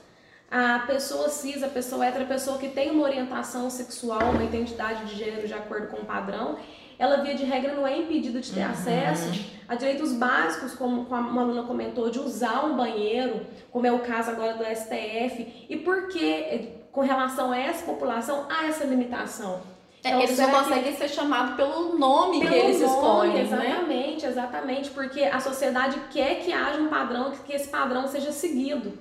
A 0.50 0.85
pessoa 0.87 1.28
cis, 1.28 1.62
a 1.62 1.68
pessoa 1.68 2.07
hétero, 2.07 2.24
a 2.24 2.28
pessoa 2.28 2.57
que 2.57 2.68
tem 2.68 2.90
uma 2.90 3.02
orientação 3.02 3.68
sexual, 3.68 4.31
uma 4.31 4.44
identidade 4.44 5.04
de 5.04 5.16
gênero 5.16 5.46
de 5.46 5.52
acordo 5.52 5.88
com 5.88 5.98
o 5.98 6.07
padrão, 6.07 6.57
ela 6.98 7.18
via 7.18 7.35
de 7.35 7.44
regra 7.44 7.74
não 7.74 7.87
é 7.87 7.98
impedida 7.98 8.40
de 8.40 8.50
ter 8.50 8.61
uhum. 8.61 8.70
acesso 8.70 9.44
a 9.68 9.74
direitos 9.74 10.12
básicos, 10.14 10.74
como 10.74 11.02
uma 11.02 11.42
aluna 11.42 11.62
comentou, 11.64 12.11
de 12.11 12.18
usar 12.18 12.64
um 12.64 12.76
banheiro, 12.76 13.46
como 13.70 13.87
é 13.87 13.92
o 13.92 14.00
caso 14.00 14.31
agora 14.31 14.54
do 14.54 14.64
STF. 14.64 15.66
E 15.68 15.76
por 15.76 16.09
que, 16.09 16.70
com 16.90 17.02
relação 17.02 17.52
a 17.52 17.59
essa 17.59 17.85
população, 17.85 18.46
há 18.48 18.66
essa 18.66 18.85
limitação? 18.85 19.61
É, 20.05 20.09
então, 20.09 20.23
eles 20.23 20.39
não 20.39 20.51
conseguem 20.51 20.93
que... 20.93 20.99
ser 20.99 21.09
chamados 21.09 21.57
pelo 21.57 21.99
nome 21.99 22.41
pelo 22.41 22.53
que 22.53 22.59
eles 22.59 22.81
nome, 22.81 22.93
escolhem, 22.93 23.41
exatamente, 23.41 24.23
né? 24.23 24.31
exatamente, 24.31 24.91
porque 24.91 25.23
a 25.23 25.41
sociedade 25.41 26.01
quer 26.11 26.37
que 26.37 26.53
haja 26.53 26.81
um 26.81 26.89
padrão, 26.89 27.33
que 27.45 27.53
esse 27.53 27.69
padrão 27.69 28.07
seja 28.07 28.31
seguido. 28.31 28.93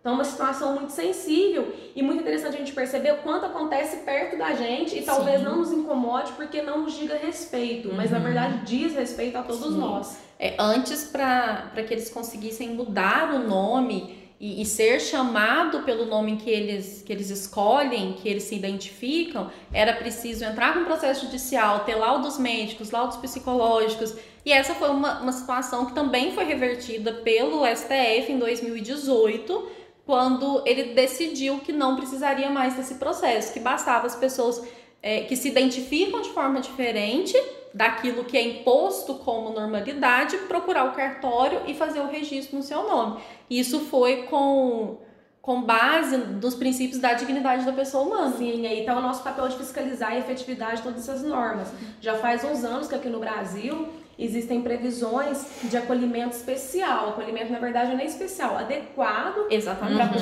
Então, 0.00 0.12
é 0.12 0.14
uma 0.14 0.24
situação 0.24 0.74
muito 0.74 0.92
sensível 0.92 1.74
e 1.94 2.02
muito 2.02 2.22
interessante 2.22 2.54
a 2.54 2.58
gente 2.58 2.72
perceber 2.72 3.12
o 3.12 3.16
quanto 3.18 3.44
acontece 3.44 3.98
perto 3.98 4.38
da 4.38 4.54
gente 4.54 4.98
e 4.98 5.02
talvez 5.02 5.38
Sim. 5.40 5.44
não 5.44 5.56
nos 5.56 5.72
incomode 5.72 6.32
porque 6.32 6.62
não 6.62 6.78
nos 6.78 6.94
diga 6.94 7.16
respeito, 7.16 7.90
uhum. 7.90 7.96
mas 7.96 8.10
na 8.10 8.16
uhum. 8.16 8.24
verdade 8.24 8.64
diz 8.64 8.94
respeito 8.94 9.36
a 9.36 9.42
todos 9.42 9.74
Sim. 9.74 9.78
nós. 9.78 10.18
É, 10.38 10.54
antes, 10.58 11.04
para 11.04 11.70
que 11.86 11.92
eles 11.92 12.08
conseguissem 12.08 12.70
mudar 12.70 13.34
o 13.34 13.40
nome 13.40 14.19
e, 14.40 14.62
e, 14.62 14.64
ser 14.64 15.00
chamado 15.00 15.82
pelo 15.82 16.06
nome 16.06 16.38
que 16.38 16.48
eles, 16.48 17.02
que 17.04 17.12
eles 17.12 17.28
escolhem, 17.28 18.14
que 18.14 18.26
eles 18.26 18.44
se 18.44 18.54
identificam, 18.54 19.50
era 19.70 19.92
preciso 19.92 20.44
entrar 20.44 20.72
com 20.72 20.84
processo 20.84 21.26
judicial, 21.26 21.80
ter 21.80 21.94
laudos 21.94 22.38
médicos, 22.38 22.90
laudos 22.90 23.18
psicológicos. 23.18 24.14
E 24.42 24.50
essa 24.50 24.74
foi 24.74 24.88
uma, 24.88 25.20
uma 25.20 25.32
situação 25.32 25.84
que 25.84 25.92
também 25.92 26.32
foi 26.32 26.44
revertida 26.44 27.12
pelo 27.12 27.66
STF 27.66 28.32
em 28.32 28.38
2018 28.38 29.78
quando 30.06 30.62
ele 30.66 30.94
decidiu 30.94 31.58
que 31.60 31.72
não 31.72 31.94
precisaria 31.94 32.48
mais 32.50 32.74
desse 32.74 32.94
processo, 32.94 33.52
que 33.52 33.60
bastava 33.60 34.06
as 34.06 34.16
pessoas 34.16 34.60
é, 35.02 35.20
que 35.20 35.36
se 35.36 35.48
identificam 35.48 36.20
de 36.22 36.30
forma 36.30 36.60
diferente 36.60 37.36
daquilo 37.72 38.24
que 38.24 38.36
é 38.36 38.42
imposto 38.42 39.14
como 39.16 39.50
normalidade 39.50 40.36
procurar 40.48 40.84
o 40.86 40.92
cartório 40.92 41.62
e 41.66 41.74
fazer 41.74 42.00
o 42.00 42.06
registro 42.06 42.56
no 42.56 42.62
seu 42.62 42.82
nome. 42.88 43.20
Isso 43.48 43.80
foi 43.80 44.24
com 44.24 44.98
com 45.42 45.62
base 45.62 46.18
nos 46.18 46.54
princípios 46.54 47.00
da 47.00 47.14
dignidade 47.14 47.64
da 47.64 47.72
pessoa 47.72 48.04
humana. 48.04 48.36
Sim, 48.36 48.66
aí 48.66 48.82
então 48.82 48.98
o 48.98 49.00
nosso 49.00 49.22
papel 49.22 49.48
de 49.48 49.56
fiscalizar 49.56 50.12
a 50.12 50.18
efetividade 50.18 50.76
de 50.76 50.82
todas 50.82 51.08
essas 51.08 51.22
normas. 51.22 51.72
Já 52.00 52.14
faz 52.18 52.44
uns 52.44 52.62
anos 52.62 52.88
que 52.88 52.94
aqui 52.94 53.08
no 53.08 53.18
Brasil 53.18 53.88
existem 54.18 54.60
previsões 54.60 55.46
de 55.62 55.76
acolhimento 55.78 56.36
especial. 56.36 57.08
Acolhimento, 57.10 57.50
na 57.50 57.58
verdade, 57.58 57.92
não 57.92 58.00
é 58.00 58.04
especial, 58.04 58.58
adequado 58.58 59.50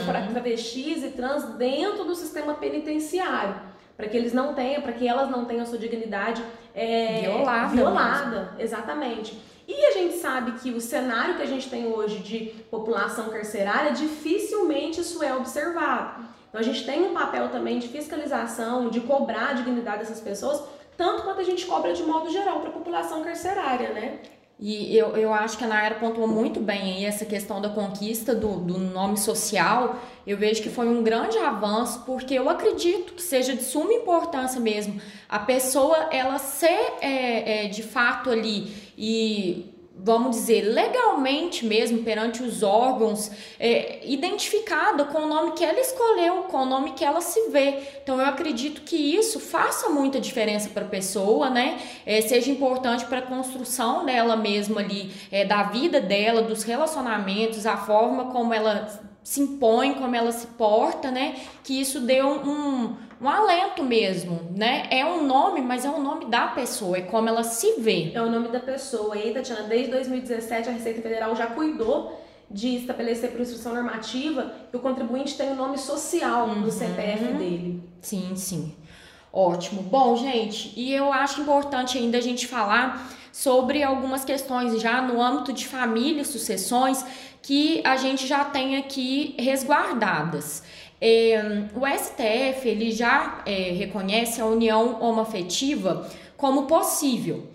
para 0.05 0.21
uhum. 0.21 0.29
travestis 0.29 1.03
e 1.03 1.09
trans 1.09 1.45
dentro 1.57 2.05
do 2.05 2.15
sistema 2.15 2.55
penitenciário. 2.55 3.68
Para 3.99 4.09
que 4.09 4.17
eles 4.17 4.33
não 4.33 4.55
tenham, 4.55 4.81
para 4.81 4.93
que 4.93 5.09
elas 5.09 5.29
não 5.29 5.45
tenham 5.45 5.67
sua 5.67 5.77
dignidade 5.77 6.41
é, 6.73 7.23
violada. 7.23 7.75
Violada, 7.75 8.55
exatamente. 8.57 9.37
E 9.67 9.87
a 9.87 9.91
gente 9.91 10.19
sabe 10.19 10.53
que 10.53 10.71
o 10.71 10.81
cenário 10.81 11.35
que 11.35 11.43
a 11.43 11.47
gente 11.47 11.69
tem 11.69 11.89
hoje 11.89 12.21
de 12.21 12.39
população 12.71 13.29
carcerária, 13.29 13.91
dificilmente 13.91 15.01
isso 15.01 15.21
é 15.21 15.35
observado. 15.35 16.29
Então 16.49 16.61
a 16.61 16.63
gente 16.63 16.87
tem 16.87 17.03
um 17.03 17.13
papel 17.13 17.49
também 17.49 17.81
de 17.81 17.89
fiscalização, 17.89 18.89
de 18.89 19.01
cobrar 19.01 19.49
a 19.49 19.53
dignidade 19.55 19.99
dessas 19.99 20.21
pessoas, 20.21 20.63
tanto 20.97 21.25
quanto 21.25 21.41
a 21.41 21.45
gente 21.45 21.67
cobra 21.67 21.93
de 21.93 22.05
modo 22.05 22.31
geral 22.31 22.61
para 22.61 22.71
a 22.71 22.73
população 22.73 23.25
carcerária, 23.25 23.91
né? 23.91 24.21
E 24.61 24.97
eu, 24.97 25.17
eu 25.17 25.33
acho 25.33 25.57
que 25.57 25.65
a 25.65 25.69
Nayara 25.69 25.95
pontuou 25.97 26.27
muito 26.27 26.59
bem 26.59 26.97
aí 26.97 27.05
essa 27.05 27.25
questão 27.25 27.61
da 27.61 27.69
conquista 27.69 28.35
do, 28.35 28.57
do 28.57 28.77
nome 28.77 29.17
social. 29.17 30.01
Eu 30.27 30.37
vejo 30.37 30.63
que 30.63 30.69
foi 30.69 30.89
um 30.89 31.03
grande 31.03 31.39
avanço, 31.39 32.03
porque 32.05 32.35
eu 32.35 32.49
acredito 32.49 33.15
que 33.15 33.23
seja 33.23 33.55
de 33.55 33.63
suma 33.63 33.93
importância 33.93 34.61
mesmo 34.61 35.01
a 35.29 35.39
pessoa 35.39 36.09
ela 36.11 36.39
ser 36.39 36.95
é, 37.03 37.67
é, 37.67 37.69
de 37.69 37.83
fato 37.83 38.31
ali 38.31 38.73
e 38.97 39.68
vamos 40.01 40.37
dizer, 40.37 40.63
legalmente 40.63 41.67
mesmo 41.67 42.03
perante 42.05 42.43
os 42.43 42.63
órgãos, 42.63 43.31
é, 43.59 44.01
identificada 44.05 45.05
com 45.05 45.19
o 45.19 45.27
nome 45.27 45.53
que 45.53 45.65
ela 45.65 45.81
escolheu, 45.81 46.45
com 46.45 46.59
o 46.59 46.67
nome 46.67 46.93
que 46.93 47.05
ela 47.05 47.21
se 47.21 47.51
vê. 47.51 47.83
Então 48.03 48.21
eu 48.21 48.27
acredito 48.27 48.83
que 48.83 48.97
isso 48.97 49.41
faça 49.41 49.89
muita 49.89 50.21
diferença 50.21 50.69
para 50.69 50.85
a 50.85 50.89
pessoa, 50.89 51.51
né? 51.51 51.81
É, 52.07 52.21
seja 52.21 52.51
importante 52.51 53.05
para 53.07 53.19
a 53.19 53.23
construção 53.23 54.05
dela 54.05 54.37
mesma 54.37 54.81
ali, 54.81 55.13
é, 55.33 55.45
da 55.45 55.65
vida 55.65 56.01
dela, 56.01 56.43
dos 56.43 56.63
relacionamentos, 56.63 57.67
a 57.67 57.77
forma 57.77 58.27
como 58.27 58.55
ela 58.55 58.89
se 59.25 59.41
impõe, 59.41 59.95
como 59.95 60.15
ela 60.15 60.33
se 60.33 60.47
porta, 60.47 61.11
né? 61.11 61.37
Que 61.65 61.79
isso 61.79 62.01
dê 62.01 62.23
um, 62.23 62.49
um 62.49 62.97
um 63.21 63.29
alento 63.29 63.83
mesmo, 63.83 64.41
né? 64.55 64.87
É 64.91 65.05
um 65.05 65.27
nome, 65.27 65.61
mas 65.61 65.85
é 65.85 65.91
o 65.91 66.01
nome 66.01 66.27
da 66.27 66.49
pessoa, 66.49 66.99
é 66.99 67.03
como 67.03 67.29
ela 67.29 67.43
se 67.43 67.81
vê. 67.81 68.13
É 68.15 68.23
o 68.23 68.31
nome 68.31 68.49
da 68.49 68.61
pessoa. 68.61 69.17
E 69.17 69.23
aí, 69.23 69.35
Tatiana, 69.35 69.65
desde 69.65 69.91
2017 69.91 70.69
a 70.69 70.73
Receita 70.73 71.03
Federal 71.03 71.35
já 71.35 71.47
cuidou 71.47 72.21
de 72.51 72.77
estabelecer 72.77 73.31
por 73.31 73.41
instrução 73.41 73.75
normativa 73.75 74.53
que 74.71 74.77
o 74.77 74.81
contribuinte 74.81 75.37
tem 75.37 75.51
o 75.51 75.53
um 75.53 75.57
nome 75.57 75.79
social 75.79 76.47
uhum. 76.49 76.61
no 76.61 76.71
CPF 76.71 77.25
dele. 77.35 77.83
Sim, 78.01 78.35
sim. 78.37 78.75
Ótimo. 79.33 79.83
Bom, 79.83 80.17
gente, 80.17 80.73
e 80.77 80.93
eu 80.95 81.13
acho 81.13 81.43
importante 81.43 81.99
ainda 81.99 82.19
a 82.19 82.21
gente 82.21 82.47
falar 82.47 83.09
sobre 83.33 83.83
algumas 83.83 84.25
questões 84.25 84.81
já 84.81 85.03
no 85.03 85.21
âmbito 85.21 85.53
de 85.53 85.67
família 85.67 86.23
e 86.23 86.25
sucessões 86.25 87.05
que 87.43 87.81
a 87.85 87.97
gente 87.97 88.27
já 88.27 88.45
tem 88.45 88.77
aqui 88.77 89.35
resguardadas. 89.39 90.63
É, 91.01 91.41
o 91.75 91.87
STF 91.87 92.69
ele 92.69 92.91
já 92.91 93.43
é, 93.47 93.73
reconhece 93.73 94.41
a 94.41 94.47
união 94.47 95.01
homoafetiva 95.01 96.09
como 96.37 96.67
possível. 96.67 97.49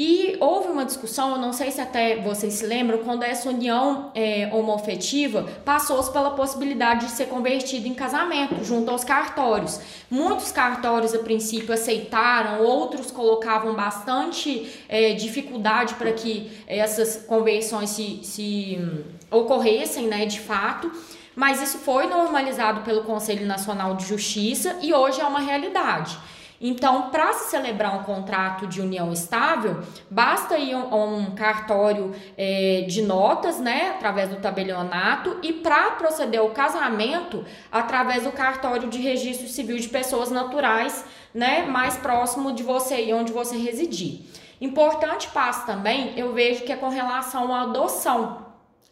E 0.00 0.36
houve 0.38 0.68
uma 0.68 0.84
discussão, 0.84 1.32
eu 1.32 1.38
não 1.38 1.52
sei 1.52 1.72
se 1.72 1.80
até 1.80 2.18
vocês 2.22 2.54
se 2.54 2.64
lembram, 2.64 2.98
quando 2.98 3.24
essa 3.24 3.48
união 3.48 4.12
é, 4.14 4.48
homoafetiva 4.54 5.42
passou-se 5.64 6.12
pela 6.12 6.30
possibilidade 6.30 7.06
de 7.06 7.10
ser 7.10 7.26
convertida 7.26 7.88
em 7.88 7.94
casamento, 7.94 8.62
junto 8.62 8.92
aos 8.92 9.02
cartórios. 9.02 9.80
Muitos 10.08 10.52
cartórios, 10.52 11.12
a 11.16 11.18
princípio, 11.18 11.74
aceitaram, 11.74 12.62
outros 12.62 13.10
colocavam 13.10 13.74
bastante 13.74 14.70
é, 14.88 15.14
dificuldade 15.14 15.94
para 15.94 16.12
que 16.12 16.48
essas 16.68 17.24
conversões 17.26 17.90
se, 17.90 18.20
se 18.22 18.78
hum, 18.80 19.02
ocorressem, 19.32 20.06
né, 20.06 20.26
de 20.26 20.38
fato 20.38 20.92
mas 21.38 21.62
isso 21.62 21.78
foi 21.78 22.08
normalizado 22.08 22.80
pelo 22.80 23.04
Conselho 23.04 23.46
Nacional 23.46 23.94
de 23.94 24.04
Justiça 24.04 24.76
e 24.82 24.92
hoje 24.92 25.20
é 25.20 25.24
uma 25.24 25.38
realidade. 25.38 26.18
Então, 26.60 27.10
para 27.10 27.32
se 27.34 27.50
celebrar 27.50 27.94
um 27.94 28.02
contrato 28.02 28.66
de 28.66 28.80
união 28.80 29.12
estável, 29.12 29.80
basta 30.10 30.58
ir 30.58 30.74
a 30.74 30.96
um, 30.96 31.36
cartório 31.36 32.12
é, 32.36 32.84
de 32.88 33.02
notas, 33.02 33.60
né, 33.60 33.92
através 33.94 34.30
do 34.30 34.40
tabelionato, 34.40 35.38
e 35.40 35.52
para 35.52 35.92
proceder 35.92 36.40
ao 36.40 36.50
casamento, 36.50 37.44
através 37.70 38.24
do 38.24 38.32
cartório 38.32 38.88
de 38.88 38.98
registro 38.98 39.46
civil 39.46 39.78
de 39.78 39.88
pessoas 39.88 40.32
naturais, 40.32 41.04
né, 41.32 41.64
mais 41.66 41.96
próximo 41.96 42.52
de 42.52 42.64
você 42.64 43.04
e 43.04 43.14
onde 43.14 43.32
você 43.32 43.56
residir. 43.56 44.22
Importante 44.60 45.28
passo 45.28 45.64
também, 45.64 46.18
eu 46.18 46.32
vejo 46.32 46.64
que 46.64 46.72
é 46.72 46.76
com 46.76 46.88
relação 46.88 47.54
à 47.54 47.62
adoção 47.62 48.47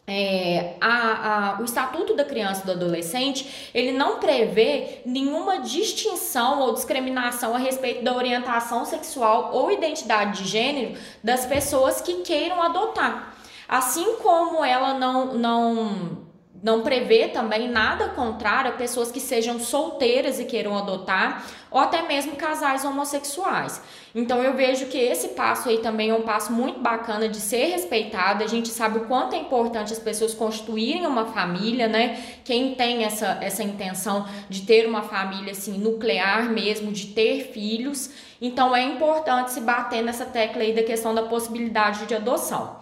é, 0.09 0.75
a, 0.79 1.55
a, 1.57 1.61
o 1.61 1.65
Estatuto 1.65 2.15
da 2.15 2.23
Criança 2.23 2.61
e 2.63 2.65
do 2.65 2.71
Adolescente, 2.71 3.69
ele 3.73 3.91
não 3.91 4.19
prevê 4.19 5.01
nenhuma 5.05 5.59
distinção 5.59 6.61
ou 6.61 6.73
discriminação 6.73 7.53
a 7.53 7.57
respeito 7.57 8.05
da 8.05 8.15
orientação 8.15 8.85
sexual 8.85 9.51
ou 9.53 9.69
identidade 9.69 10.43
de 10.43 10.49
gênero 10.49 10.97
das 11.21 11.45
pessoas 11.45 11.99
que 11.99 12.21
queiram 12.21 12.61
adotar. 12.61 13.35
Assim 13.67 14.15
como 14.23 14.63
ela 14.63 14.93
não, 14.93 15.33
não 15.33 16.26
não 16.61 16.81
prevê 16.81 17.27
também 17.27 17.69
nada 17.69 18.09
contrário 18.09 18.71
a 18.71 18.73
pessoas 18.73 19.11
que 19.11 19.19
sejam 19.19 19.59
solteiras 19.59 20.39
e 20.39 20.45
queiram 20.45 20.75
adotar, 20.77 21.45
ou 21.69 21.79
até 21.79 22.01
mesmo 22.01 22.35
casais 22.35 22.83
homossexuais. 22.83 23.81
Então 24.15 24.41
eu 24.41 24.55
vejo 24.55 24.87
que 24.87 24.97
esse 24.97 25.29
passo 25.29 25.69
aí 25.69 25.77
também 25.79 26.09
é 26.09 26.13
um 26.13 26.23
passo 26.23 26.51
muito 26.51 26.79
bacana 26.79 27.29
de 27.29 27.37
ser 27.37 27.65
respeitado. 27.65 28.43
A 28.43 28.47
gente 28.47 28.69
sabe 28.69 28.99
o 28.99 29.05
quanto 29.05 29.35
é 29.35 29.39
importante 29.39 29.93
as 29.93 29.99
pessoas 29.99 30.33
constituírem 30.33 31.05
uma 31.05 31.25
família, 31.25 31.87
né? 31.87 32.19
Quem 32.43 32.73
tem 32.73 33.03
essa, 33.03 33.37
essa 33.41 33.61
intenção 33.61 34.27
de 34.49 34.61
ter 34.61 34.87
uma 34.87 35.03
família 35.03 35.51
assim 35.51 35.77
nuclear 35.77 36.49
mesmo, 36.49 36.91
de 36.91 37.07
ter 37.07 37.51
filhos. 37.51 38.09
Então 38.41 38.75
é 38.75 38.81
importante 38.81 39.51
se 39.51 39.61
bater 39.61 40.01
nessa 40.01 40.25
tecla 40.25 40.63
aí 40.63 40.73
da 40.73 40.83
questão 40.83 41.13
da 41.13 41.23
possibilidade 41.23 42.07
de 42.07 42.15
adoção. 42.15 42.77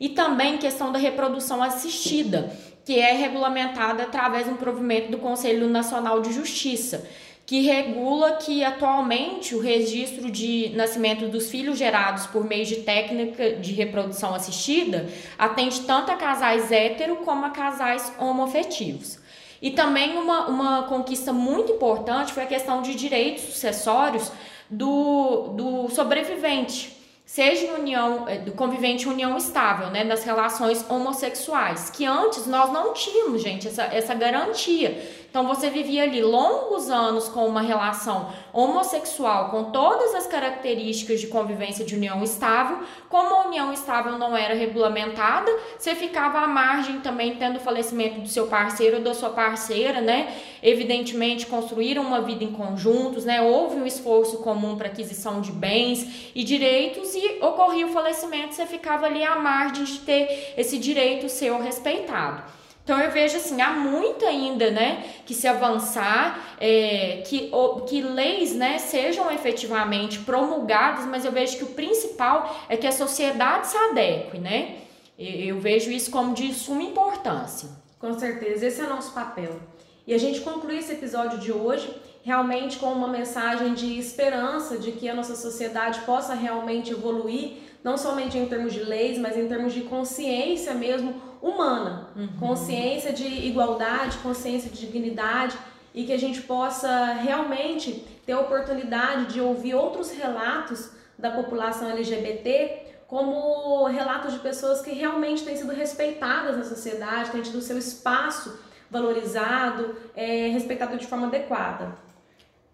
E 0.00 0.08
também 0.08 0.56
questão 0.56 0.90
da 0.90 0.98
reprodução 0.98 1.62
assistida 1.62 2.50
que 2.90 2.98
é 2.98 3.12
regulamentada 3.12 4.02
através 4.02 4.46
de 4.46 4.52
um 4.52 4.56
provimento 4.56 5.12
do 5.12 5.18
Conselho 5.18 5.68
Nacional 5.68 6.20
de 6.20 6.32
Justiça, 6.32 7.08
que 7.46 7.60
regula 7.60 8.32
que 8.32 8.64
atualmente 8.64 9.54
o 9.54 9.60
registro 9.60 10.28
de 10.28 10.72
nascimento 10.74 11.28
dos 11.28 11.48
filhos 11.48 11.78
gerados 11.78 12.26
por 12.26 12.42
meio 12.44 12.66
de 12.66 12.78
técnica 12.78 13.52
de 13.52 13.72
reprodução 13.74 14.34
assistida 14.34 15.08
atende 15.38 15.82
tanto 15.82 16.10
a 16.10 16.16
casais 16.16 16.72
hétero 16.72 17.18
como 17.18 17.46
a 17.46 17.50
casais 17.50 18.12
homoafetivos. 18.18 19.20
E 19.62 19.70
também 19.70 20.18
uma, 20.18 20.48
uma 20.48 20.82
conquista 20.88 21.32
muito 21.32 21.70
importante 21.70 22.32
foi 22.32 22.42
a 22.42 22.46
questão 22.46 22.82
de 22.82 22.96
direitos 22.96 23.44
sucessórios 23.44 24.32
do, 24.68 25.50
do 25.50 25.88
sobrevivente 25.90 26.99
seja 27.32 27.64
em 27.64 27.74
união, 27.74 28.28
eh, 28.28 28.38
do 28.38 28.50
convivente 28.50 29.08
união 29.08 29.36
estável, 29.36 29.88
né, 29.88 30.04
das 30.04 30.24
relações 30.24 30.84
homossexuais, 30.90 31.88
que 31.88 32.04
antes 32.04 32.44
nós 32.48 32.72
não 32.72 32.92
tínhamos, 32.92 33.40
gente, 33.40 33.68
essa, 33.68 33.84
essa 33.84 34.14
garantia 34.14 35.00
Então 35.30 35.46
você 35.46 35.70
vivia 35.70 36.02
ali 36.02 36.20
longos 36.20 36.90
anos 36.90 37.28
com 37.28 37.46
uma 37.46 37.62
relação 37.62 38.32
homossexual 38.52 39.50
com 39.50 39.70
todas 39.70 40.12
as 40.12 40.26
características 40.26 41.20
de 41.20 41.28
convivência 41.28 41.84
de 41.84 41.94
união 41.94 42.20
estável. 42.24 42.80
Como 43.08 43.32
a 43.32 43.46
união 43.46 43.72
estável 43.72 44.18
não 44.18 44.36
era 44.36 44.54
regulamentada, 44.54 45.48
você 45.78 45.94
ficava 45.94 46.40
à 46.40 46.48
margem 46.48 46.98
também 46.98 47.36
tendo 47.36 47.56
o 47.56 47.60
falecimento 47.60 48.20
do 48.20 48.26
seu 48.26 48.48
parceiro 48.48 48.96
ou 48.96 49.02
da 49.04 49.14
sua 49.14 49.30
parceira, 49.30 50.00
né? 50.00 50.34
Evidentemente 50.60 51.46
construíram 51.46 52.02
uma 52.02 52.20
vida 52.20 52.42
em 52.42 52.50
conjuntos, 52.50 53.24
né? 53.24 53.40
Houve 53.40 53.76
um 53.76 53.86
esforço 53.86 54.38
comum 54.38 54.76
para 54.76 54.88
aquisição 54.88 55.40
de 55.40 55.52
bens 55.52 56.32
e 56.34 56.42
direitos 56.42 57.14
e 57.14 57.38
ocorria 57.40 57.86
o 57.86 57.92
falecimento, 57.92 58.54
você 58.54 58.66
ficava 58.66 59.06
ali 59.06 59.22
à 59.22 59.36
margem 59.36 59.84
de 59.84 60.00
ter 60.00 60.54
esse 60.56 60.76
direito 60.76 61.28
seu 61.28 61.62
respeitado. 61.62 62.42
Então 62.90 63.00
eu 63.00 63.12
vejo 63.12 63.36
assim, 63.36 63.60
há 63.62 63.70
muito 63.70 64.26
ainda, 64.26 64.68
né, 64.72 65.04
que 65.24 65.32
se 65.32 65.46
avançar, 65.46 66.56
é, 66.58 67.22
que, 67.24 67.48
que 67.88 68.02
leis, 68.02 68.52
né, 68.52 68.78
sejam 68.78 69.30
efetivamente 69.30 70.18
promulgadas, 70.18 71.06
mas 71.06 71.24
eu 71.24 71.30
vejo 71.30 71.56
que 71.56 71.62
o 71.62 71.68
principal 71.68 72.52
é 72.68 72.76
que 72.76 72.88
a 72.88 72.90
sociedade 72.90 73.68
se 73.68 73.76
adeque, 73.76 74.38
né? 74.38 74.78
Eu, 75.16 75.54
eu 75.54 75.60
vejo 75.60 75.92
isso 75.92 76.10
como 76.10 76.34
de 76.34 76.52
suma 76.52 76.82
importância. 76.82 77.68
Com 78.00 78.18
certeza, 78.18 78.66
esse 78.66 78.80
é 78.80 78.84
o 78.86 78.88
nosso 78.88 79.12
papel. 79.12 79.60
E 80.04 80.12
a 80.12 80.18
gente 80.18 80.40
conclui 80.40 80.78
esse 80.78 80.90
episódio 80.90 81.38
de 81.38 81.52
hoje 81.52 81.94
realmente 82.24 82.76
com 82.80 82.92
uma 82.92 83.06
mensagem 83.06 83.72
de 83.72 84.00
esperança 84.00 84.76
de 84.76 84.90
que 84.90 85.08
a 85.08 85.14
nossa 85.14 85.36
sociedade 85.36 86.00
possa 86.00 86.34
realmente 86.34 86.90
evoluir, 86.90 87.52
não 87.84 87.96
somente 87.96 88.36
em 88.36 88.46
termos 88.46 88.72
de 88.72 88.80
leis, 88.80 89.16
mas 89.16 89.38
em 89.38 89.46
termos 89.46 89.72
de 89.72 89.82
consciência 89.82 90.74
mesmo 90.74 91.29
humana, 91.42 92.08
uhum. 92.16 92.28
consciência 92.38 93.12
de 93.12 93.26
igualdade, 93.26 94.18
consciência 94.18 94.70
de 94.70 94.80
dignidade 94.86 95.56
e 95.94 96.04
que 96.04 96.12
a 96.12 96.18
gente 96.18 96.42
possa 96.42 97.12
realmente 97.14 98.04
ter 98.24 98.32
a 98.32 98.40
oportunidade 98.40 99.32
de 99.32 99.40
ouvir 99.40 99.74
outros 99.74 100.10
relatos 100.10 100.90
da 101.18 101.30
população 101.30 101.90
LGBT 101.90 102.90
como 103.06 103.86
relatos 103.86 104.32
de 104.32 104.38
pessoas 104.38 104.80
que 104.82 104.92
realmente 104.92 105.42
têm 105.42 105.56
sido 105.56 105.72
respeitadas 105.72 106.56
na 106.56 106.64
sociedade, 106.64 107.30
têm 107.30 107.42
tido 107.42 107.60
seu 107.60 107.76
espaço 107.76 108.56
valorizado, 108.88 109.96
é, 110.14 110.48
respeitado 110.48 110.96
de 110.96 111.06
forma 111.06 111.26
adequada. 111.26 111.96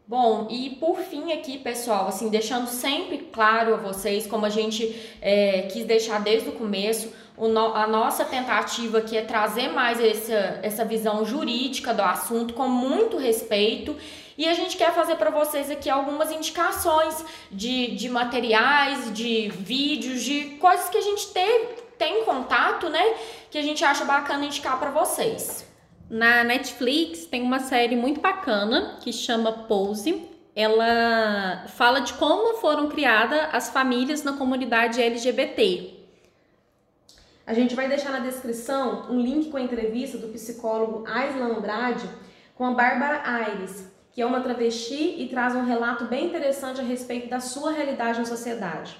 Bom, 0.06 0.46
e 0.50 0.70
por 0.76 0.98
fim 0.98 1.32
aqui, 1.32 1.58
pessoal, 1.58 2.06
assim, 2.06 2.28
deixando 2.28 2.68
sempre 2.68 3.18
claro 3.32 3.74
a 3.74 3.76
vocês, 3.76 4.26
como 4.26 4.46
a 4.46 4.50
gente 4.50 4.94
é, 5.20 5.62
quis 5.62 5.84
deixar 5.84 6.20
desde 6.22 6.48
o 6.48 6.52
começo, 6.52 7.12
no, 7.38 7.74
a 7.74 7.86
nossa 7.86 8.24
tentativa 8.24 8.98
aqui 8.98 9.16
é 9.16 9.22
trazer 9.22 9.68
mais 9.68 10.00
essa, 10.00 10.60
essa 10.62 10.84
visão 10.84 11.24
jurídica 11.24 11.92
do 11.92 12.02
assunto 12.02 12.54
com 12.54 12.68
muito 12.68 13.16
respeito 13.16 13.96
e 14.38 14.46
a 14.46 14.52
gente 14.52 14.76
quer 14.76 14.92
fazer 14.92 15.16
para 15.16 15.30
vocês 15.30 15.70
aqui 15.70 15.88
algumas 15.88 16.30
indicações 16.30 17.24
de, 17.50 17.94
de 17.94 18.08
materiais, 18.08 19.12
de 19.12 19.48
vídeos, 19.48 20.22
de 20.22 20.56
coisas 20.60 20.88
que 20.90 20.98
a 20.98 21.02
gente 21.02 21.28
teve, 21.28 21.82
tem 21.96 22.22
contato, 22.24 22.90
né? 22.90 23.02
Que 23.50 23.56
a 23.56 23.62
gente 23.62 23.82
acha 23.82 24.04
bacana 24.04 24.44
indicar 24.44 24.78
para 24.78 24.90
vocês. 24.90 25.66
Na 26.10 26.44
Netflix 26.44 27.24
tem 27.24 27.42
uma 27.42 27.60
série 27.60 27.96
muito 27.96 28.20
bacana 28.20 28.98
que 29.00 29.12
chama 29.12 29.52
Pose. 29.52 30.22
Ela 30.54 31.64
fala 31.68 32.00
de 32.00 32.12
como 32.14 32.58
foram 32.58 32.88
criadas 32.88 33.40
as 33.52 33.70
famílias 33.70 34.22
na 34.22 34.34
comunidade 34.34 35.00
LGBT. 35.00 35.95
A 37.46 37.54
gente 37.54 37.76
vai 37.76 37.86
deixar 37.86 38.10
na 38.10 38.18
descrição 38.18 39.06
um 39.08 39.20
link 39.20 39.50
com 39.50 39.56
a 39.56 39.62
entrevista 39.62 40.18
do 40.18 40.26
psicólogo 40.28 41.04
Aislan 41.06 41.58
Andrade 41.58 42.08
com 42.56 42.66
a 42.66 42.72
Bárbara 42.72 43.22
Aires, 43.24 43.88
que 44.10 44.20
é 44.20 44.26
uma 44.26 44.40
travesti 44.40 45.14
e 45.22 45.28
traz 45.28 45.54
um 45.54 45.64
relato 45.64 46.06
bem 46.06 46.26
interessante 46.26 46.80
a 46.80 46.84
respeito 46.84 47.28
da 47.28 47.38
sua 47.38 47.70
realidade 47.70 48.18
na 48.18 48.24
sociedade. 48.24 48.98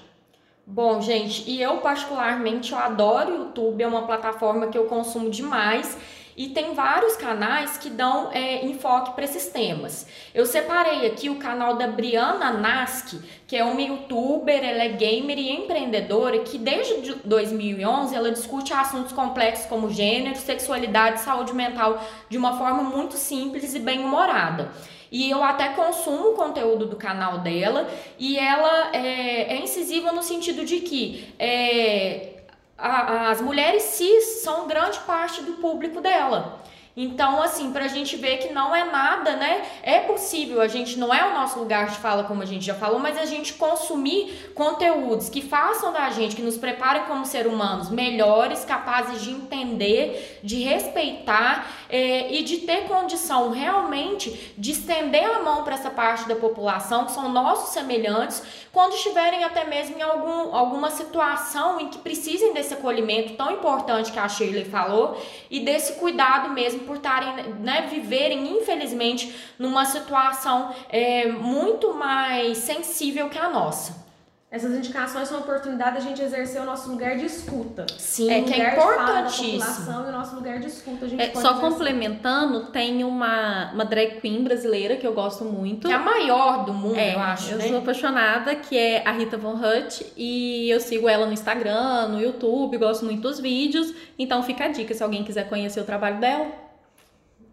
Bom, 0.65 1.01
gente, 1.01 1.49
e 1.49 1.61
eu 1.61 1.77
particularmente 1.77 2.71
eu 2.71 2.77
adoro 2.77 3.33
o 3.33 3.37
YouTube, 3.39 3.83
é 3.83 3.87
uma 3.87 4.05
plataforma 4.05 4.67
que 4.67 4.77
eu 4.77 4.85
consumo 4.85 5.29
demais 5.29 5.97
e 6.37 6.49
tem 6.49 6.75
vários 6.75 7.15
canais 7.15 7.79
que 7.79 7.89
dão 7.89 8.31
é, 8.31 8.63
enfoque 8.63 9.13
para 9.13 9.25
esses 9.25 9.47
temas. 9.47 10.05
Eu 10.35 10.45
separei 10.45 11.07
aqui 11.07 11.31
o 11.31 11.37
canal 11.37 11.75
da 11.75 11.87
Briana 11.87 12.51
Naski, 12.51 13.19
que 13.47 13.55
é 13.55 13.63
uma 13.63 13.81
youtuber, 13.81 14.63
ela 14.63 14.83
é 14.83 14.89
gamer 14.89 15.39
e 15.39 15.49
empreendedora, 15.49 16.37
que 16.39 16.59
desde 16.59 17.15
2011 17.25 18.15
ela 18.15 18.31
discute 18.31 18.71
assuntos 18.71 19.11
complexos 19.13 19.65
como 19.65 19.89
gênero, 19.89 20.37
sexualidade 20.37 21.21
saúde 21.21 21.53
mental 21.53 21.99
de 22.29 22.37
uma 22.37 22.55
forma 22.55 22.83
muito 22.83 23.15
simples 23.15 23.73
e 23.73 23.79
bem 23.79 24.05
humorada. 24.05 24.71
E 25.11 25.31
eu 25.31 25.43
até 25.43 25.69
consumo 25.69 26.31
o 26.31 26.33
conteúdo 26.33 26.85
do 26.85 26.97
canal 26.97 27.39
dela 27.39 27.89
e 28.19 28.37
ela 28.37 28.91
é, 28.93 29.55
é 29.55 29.61
incisiva 29.61 30.11
no 30.11 30.21
sentido 30.21 30.65
de 30.65 30.81
que 30.81 31.33
é, 31.39 32.36
a, 32.77 33.29
as 33.31 33.41
mulheres 33.41 33.83
cis 33.83 34.41
são 34.43 34.67
grande 34.67 34.99
parte 34.99 35.41
do 35.41 35.53
público 35.53 35.99
dela. 35.99 36.61
Então, 36.99 37.39
assim, 37.43 37.71
para 37.71 37.85
a 37.85 37.87
gente 37.87 38.15
ver 38.15 38.37
que 38.37 38.51
não 38.51 38.75
é 38.75 38.83
nada, 38.83 39.35
né? 39.35 39.61
É 39.83 39.99
possível, 39.99 40.59
a 40.59 40.67
gente 40.67 40.97
não 40.97 41.13
é 41.13 41.29
o 41.29 41.35
nosso 41.35 41.59
lugar 41.59 41.89
de 41.89 41.97
fala, 41.99 42.23
como 42.23 42.41
a 42.41 42.45
gente 42.45 42.65
já 42.65 42.73
falou, 42.73 42.97
mas 42.97 43.19
a 43.19 43.25
gente 43.25 43.53
consumir 43.53 44.51
conteúdos 44.55 45.29
que 45.29 45.43
façam 45.43 45.93
da 45.93 46.09
gente, 46.09 46.35
que 46.35 46.41
nos 46.41 46.57
preparem 46.57 47.03
como 47.03 47.23
ser 47.23 47.45
humanos 47.45 47.91
melhores, 47.91 48.65
capazes 48.65 49.21
de 49.21 49.29
entender, 49.29 50.39
de 50.41 50.63
respeitar 50.63 51.67
é, 51.87 52.33
e 52.33 52.41
de 52.41 52.57
ter 52.61 52.87
condição 52.87 53.51
realmente 53.51 54.55
de 54.57 54.71
estender 54.71 55.23
a 55.23 55.43
mão 55.43 55.63
para 55.63 55.75
essa 55.75 55.91
parte 55.91 56.27
da 56.27 56.35
população, 56.35 57.05
que 57.05 57.11
são 57.11 57.29
nossos 57.29 57.73
semelhantes, 57.73 58.41
quando 58.73 58.93
estiverem 58.93 59.43
até 59.43 59.65
mesmo 59.65 59.99
em 59.99 60.01
algum, 60.01 60.55
alguma 60.55 60.89
situação 60.89 61.79
em 61.79 61.89
que 61.89 61.99
precisem 61.99 62.53
desse 62.53 62.73
acolhimento 62.73 63.33
tão 63.33 63.51
importante 63.51 64.11
que 64.11 64.17
a 64.17 64.27
Shirley 64.27 64.65
falou 64.65 65.21
e 65.49 65.59
desse 65.59 65.93
cuidado 65.93 66.49
mesmo 66.49 66.86
por 66.87 66.95
estarem, 66.95 67.53
né, 67.59 67.85
viverem, 67.87 68.57
infelizmente, 68.57 69.35
numa 69.59 69.85
situação 69.85 70.73
é, 70.89 71.27
muito 71.27 71.93
mais 71.93 72.57
sensível 72.57 73.29
que 73.29 73.37
a 73.37 73.49
nossa. 73.49 74.07
Essas 74.49 74.71
indicações 74.71 75.27
são 75.27 75.39
uma 75.39 75.43
oportunidade 75.43 75.97
de 75.97 75.97
a 75.97 76.01
gente 76.01 76.21
exercer 76.21 76.61
o 76.61 76.63
nosso 76.63 76.89
lugar 76.89 77.17
de 77.17 77.25
escuta. 77.25 77.85
Sim, 77.97 78.31
é, 78.31 78.41
que 78.43 78.53
é 78.53 78.71
importantíssimo. 78.71 79.59
População 79.59 80.05
e 80.05 80.07
o 80.07 80.11
nosso 80.13 80.35
lugar 80.35 80.59
de 80.59 80.67
escuta. 80.67 81.05
A 81.05 81.09
gente 81.09 81.21
é, 81.21 81.35
só 81.35 81.55
complementando, 81.59 82.67
tem 82.67 83.03
uma, 83.03 83.73
uma 83.73 83.83
drag 83.83 84.21
queen 84.21 84.45
brasileira 84.45 84.95
que 84.95 85.05
eu 85.05 85.13
gosto 85.13 85.43
muito. 85.43 85.89
Que 85.89 85.93
é 85.93 85.97
a 85.97 85.99
maior 85.99 86.63
do 86.63 86.73
mundo, 86.73 86.97
é, 86.97 87.13
eu 87.13 87.19
acho. 87.19 87.51
Eu 87.51 87.57
né? 87.57 87.67
sou 87.67 87.79
apaixonada, 87.79 88.55
que 88.55 88.77
é 88.77 89.05
a 89.05 89.11
Rita 89.11 89.37
Von 89.37 89.55
Hutt. 89.55 90.13
E 90.15 90.69
eu 90.69 90.79
sigo 90.79 91.09
ela 91.09 91.25
no 91.25 91.33
Instagram, 91.33 92.07
no 92.07 92.21
YouTube, 92.21 92.77
gosto 92.77 93.03
muito 93.03 93.23
dos 93.23 93.41
vídeos. 93.41 93.93
Então 94.17 94.41
fica 94.41 94.63
a 94.63 94.67
dica 94.69 94.93
se 94.93 95.03
alguém 95.03 95.25
quiser 95.25 95.49
conhecer 95.49 95.81
o 95.81 95.85
trabalho 95.85 96.21
dela. 96.21 96.66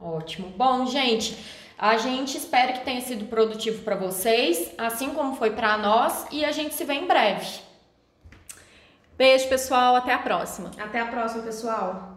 Ótimo. 0.05 0.49
Bom, 0.51 0.85
gente. 0.85 1.35
A 1.79 1.97
gente 1.97 2.37
espera 2.37 2.73
que 2.73 2.85
tenha 2.85 3.01
sido 3.01 3.25
produtivo 3.25 3.83
para 3.83 3.97
vocês, 3.97 4.71
assim 4.79 5.11
como 5.11 5.37
foi 5.37 5.51
para 5.51 5.77
nós, 5.77 6.27
e 6.31 6.45
a 6.45 6.53
gente 6.53 6.75
se 6.75 6.85
vê 6.85 6.95
em 6.95 7.07
breve. 7.07 7.61
Beijo, 9.17 9.49
pessoal. 9.49 9.97
Até 9.97 10.13
a 10.13 10.19
próxima. 10.19 10.71
Até 10.79 11.01
a 11.01 11.07
próxima, 11.07 11.43
pessoal. 11.43 12.14